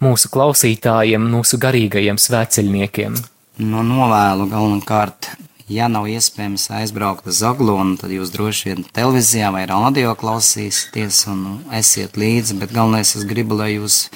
mūsu 0.06 0.30
klausītājiem, 0.30 1.26
mūsu 1.34 1.58
garīgajiem 1.58 2.22
svētceļniekiem? 2.28 3.18
Nu, 3.66 3.82
novēlu 3.82 4.46
galvenokārt 4.54 5.32
ja 5.70 5.88
nav 5.92 6.08
iespējams 6.10 6.68
aizbraukt 6.78 7.26
uz 7.30 7.40
Zaglonu, 7.42 7.96
tad 8.00 8.12
jūs 8.14 8.32
droši 8.34 8.68
vien 8.68 8.86
televīzijā 8.94 9.52
vai 9.54 9.64
radio 9.70 10.14
klausīsieties 10.18 11.24
un 11.32 11.42
esiet 11.74 12.18
līdzi, 12.18 12.58
bet 12.60 12.74
galvenais 12.74 13.14
es 13.18 13.26
gribu, 13.28 13.58
lai 13.60 13.74
jūs 13.76 14.06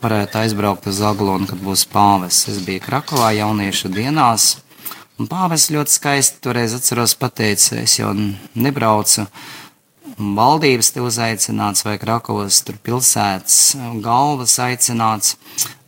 varētu 0.00 0.40
aizbraukt 0.40 0.88
uz 0.88 1.00
Zaglonu, 1.02 1.48
kad 1.50 1.60
būs 1.60 1.86
pāves. 1.90 2.46
Es 2.48 2.60
biju 2.64 2.82
Krakovā 2.84 3.32
jauniešu 3.36 3.92
dienās, 3.92 4.54
un 5.20 5.28
pāves 5.30 5.68
ļoti 5.72 5.96
skaisti 5.96 6.44
toreiz 6.44 6.76
atceros 6.76 7.16
pateica, 7.20 7.82
es 7.82 7.98
jau 8.00 8.14
nebraucu 8.54 9.26
valdības 10.20 10.92
te 10.94 11.02
uzaicināts 11.04 11.84
vai 11.86 11.96
Krakovas 12.00 12.62
pilsētas 12.84 13.58
galvas 14.04 14.58
aicināts, 14.62 15.36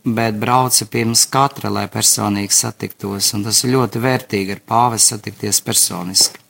bet 0.03 0.35
braucu 0.39 0.87
pirms 0.91 1.25
katra, 1.31 1.71
lai 1.71 1.85
personīgi 1.91 2.51
satiktos, 2.51 3.33
un 3.37 3.45
tas 3.47 3.63
ir 3.63 3.75
ļoti 3.77 4.01
vērtīgi 4.03 4.57
ar 4.57 4.63
pāvis 4.67 5.11
satikties 5.13 5.61
personiski. 5.63 6.41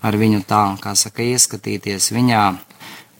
Ar 0.00 0.16
viņu 0.16 0.42
tā, 0.48 0.64
kā 0.80 0.94
saka, 0.96 1.22
ieskatīties 1.22 2.10
viņā, 2.16 2.44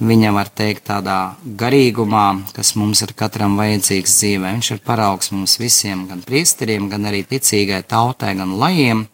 viņa 0.00 0.32
var 0.32 0.48
teikt 0.48 0.86
tādā 0.88 1.18
garīgumā, 1.60 2.26
kas 2.56 2.72
mums 2.80 3.02
ir 3.04 3.12
katram 3.16 3.58
vajadzīgs 3.60 4.16
dzīvē. 4.16 4.54
Viņš 4.56 4.70
ir 4.74 4.82
paraugs 4.84 5.32
mums 5.34 5.58
visiem, 5.60 6.06
gan 6.08 6.24
priesteriem, 6.24 6.88
gan 6.92 7.04
arī 7.10 7.22
ticīgai 7.28 7.82
tautai, 7.88 8.32
gan 8.38 8.56
lajiem, 8.60 9.04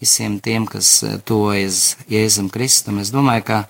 visiem 0.00 0.38
tiem, 0.40 0.64
kas 0.68 1.02
tojas 1.28 1.98
Jēzum 2.08 2.48
Kristum. 2.52 3.02
Es 3.04 3.12
domāju, 3.12 3.44
ka 3.50 3.62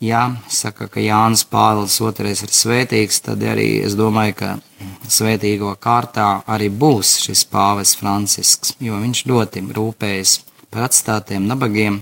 ja 0.00 0.24
saka, 0.48 0.88
ka 0.88 1.00
Jānis 1.00 1.44
Pāvils 1.44 2.00
II 2.00 2.32
ir 2.32 2.54
svētīgs, 2.56 3.20
tad 3.26 3.42
arī 3.44 3.82
es 3.84 3.96
domāju, 3.98 4.36
ka 4.40 4.50
svētīgo 5.10 5.74
kārtā 5.80 6.40
arī 6.48 6.70
būs 6.72 7.18
šis 7.26 7.44
pāvis 7.50 7.96
Francisks, 8.00 8.74
jo 8.80 8.96
viņš 9.00 9.26
ļoti 9.28 9.64
rūpējas 9.76 10.38
par 10.70 10.86
atstātiem 10.86 11.48
nabagiem, 11.50 12.00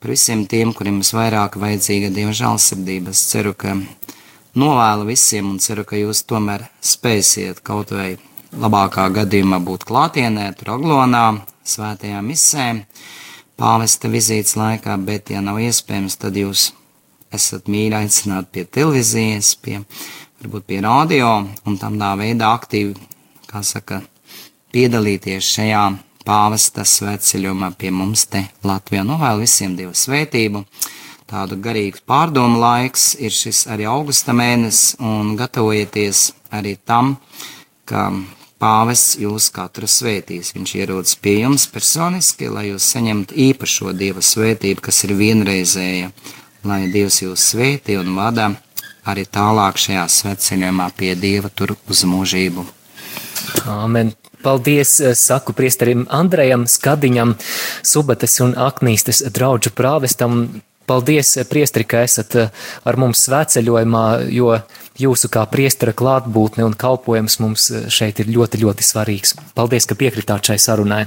par 0.00 0.12
visiem 0.12 0.44
tiem, 0.50 0.74
kuriem 0.74 0.98
visvairāk 1.00 1.56
vajadzīga 1.62 2.10
Dieva 2.14 2.34
žēlsirdība. 2.34 3.14
Es 3.14 3.22
ceru, 3.30 3.54
ka 3.54 3.76
novēlu 4.58 5.06
visiem 5.12 5.52
un 5.52 5.60
ceru, 5.62 5.86
ka 5.86 5.98
jūs 5.98 6.24
tomēr 6.26 6.66
spēsiet 6.82 7.62
kaut 7.62 7.94
vai 7.94 8.16
labākā 8.50 9.06
gadījumā 9.14 9.62
būt 9.62 9.86
klātienē, 9.86 10.50
tur 10.58 10.74
aglonā, 10.74 11.24
svētajā 11.62 12.18
misē, 12.26 12.66
pāvesta 13.60 14.10
vizītes 14.10 14.56
laikā, 14.58 14.98
bet, 15.06 15.30
ja 15.30 15.44
nav 15.44 15.62
iespējams, 15.62 16.18
tad 16.18 16.38
jūs 16.40 16.72
esat 17.34 17.70
mīļi 17.70 17.96
aicināti 18.00 18.54
pie 18.54 18.64
televīzijas, 18.78 19.54
pie, 19.62 19.80
varbūt 20.42 20.66
pie 20.68 20.80
radio, 20.84 21.32
un 21.66 21.78
tādā 21.80 22.12
veidā 22.18 22.52
aktīvi, 22.56 22.94
kā 23.50 23.62
saka, 23.66 24.00
piedalīties 24.74 25.52
šajā 25.56 25.84
pāvesta 26.26 26.84
svētceļumā 26.86 27.72
pie 27.78 27.92
mums 27.94 28.26
te 28.30 28.44
Latvijā. 28.66 29.04
Novēlu 29.06 29.44
visiem 29.44 29.76
Dievu 29.78 29.96
svētību. 29.96 30.64
Tādu 31.30 31.60
garīgu 31.62 32.02
pārdomu 32.10 32.58
laiks 32.58 33.12
ir 33.22 33.30
šis 33.34 33.64
arī 33.70 33.86
augusta 33.86 34.34
mēnesis, 34.34 34.96
un 34.98 35.36
gatavojieties 35.38 36.24
arī 36.58 36.74
tam, 36.82 37.14
ka 37.86 38.08
pāvests 38.60 39.16
jūs 39.22 39.46
katru 39.54 39.86
svētīs. 39.86 40.50
Viņš 40.56 40.74
ierodas 40.80 41.14
pie 41.22 41.38
jums 41.44 41.68
personiski, 41.70 42.50
lai 42.50 42.68
jūs 42.72 42.90
saņemtu 42.96 43.38
īpašo 43.46 43.94
Dieva 43.96 44.22
svētību, 44.26 44.82
kas 44.90 45.04
ir 45.06 45.14
vienreizēja 45.18 46.10
lai 46.64 46.86
Dievs 46.92 47.22
jūs 47.22 47.52
svētī 47.52 47.96
un 48.00 48.14
vada 48.16 48.50
arī 49.08 49.24
tālāk 49.24 49.78
šajā 49.80 50.06
sveceļojumā 50.12 50.90
pie 50.96 51.14
Dieva 51.18 51.50
tur 51.54 51.76
uz 51.88 52.04
mūžību. 52.08 52.66
Āmen. 53.70 54.12
Paldies, 54.40 55.00
eh, 55.00 55.14
saku 55.14 55.52
priesterim 55.52 56.06
Andrejam 56.08 56.64
Skadiņam, 56.64 57.34
Subates 57.84 58.40
un 58.40 58.54
Aknīstes 58.54 59.20
draudžu 59.28 59.70
prāvestam. 59.76 60.62
Paldies, 60.88 61.36
eh, 61.36 61.44
priestri, 61.44 61.84
ka 61.84 62.00
esat 62.02 62.34
eh, 62.34 62.48
ar 62.84 62.96
mums 62.96 63.20
svētceļojumā, 63.28 64.32
jo 64.32 64.62
jūsu 64.98 65.28
kā 65.28 65.44
priestera 65.50 65.92
klātbūtne 65.92 66.64
un 66.64 66.72
kalpojums 66.72 67.38
mums 67.40 67.70
šeit 67.88 68.20
ir 68.20 68.32
ļoti, 68.32 68.64
ļoti 68.64 68.82
svarīgs. 68.84 69.36
Paldies, 69.54 69.86
ka 69.86 69.94
piekritāt 69.94 70.42
šai 70.42 70.58
sarunai. 70.58 71.06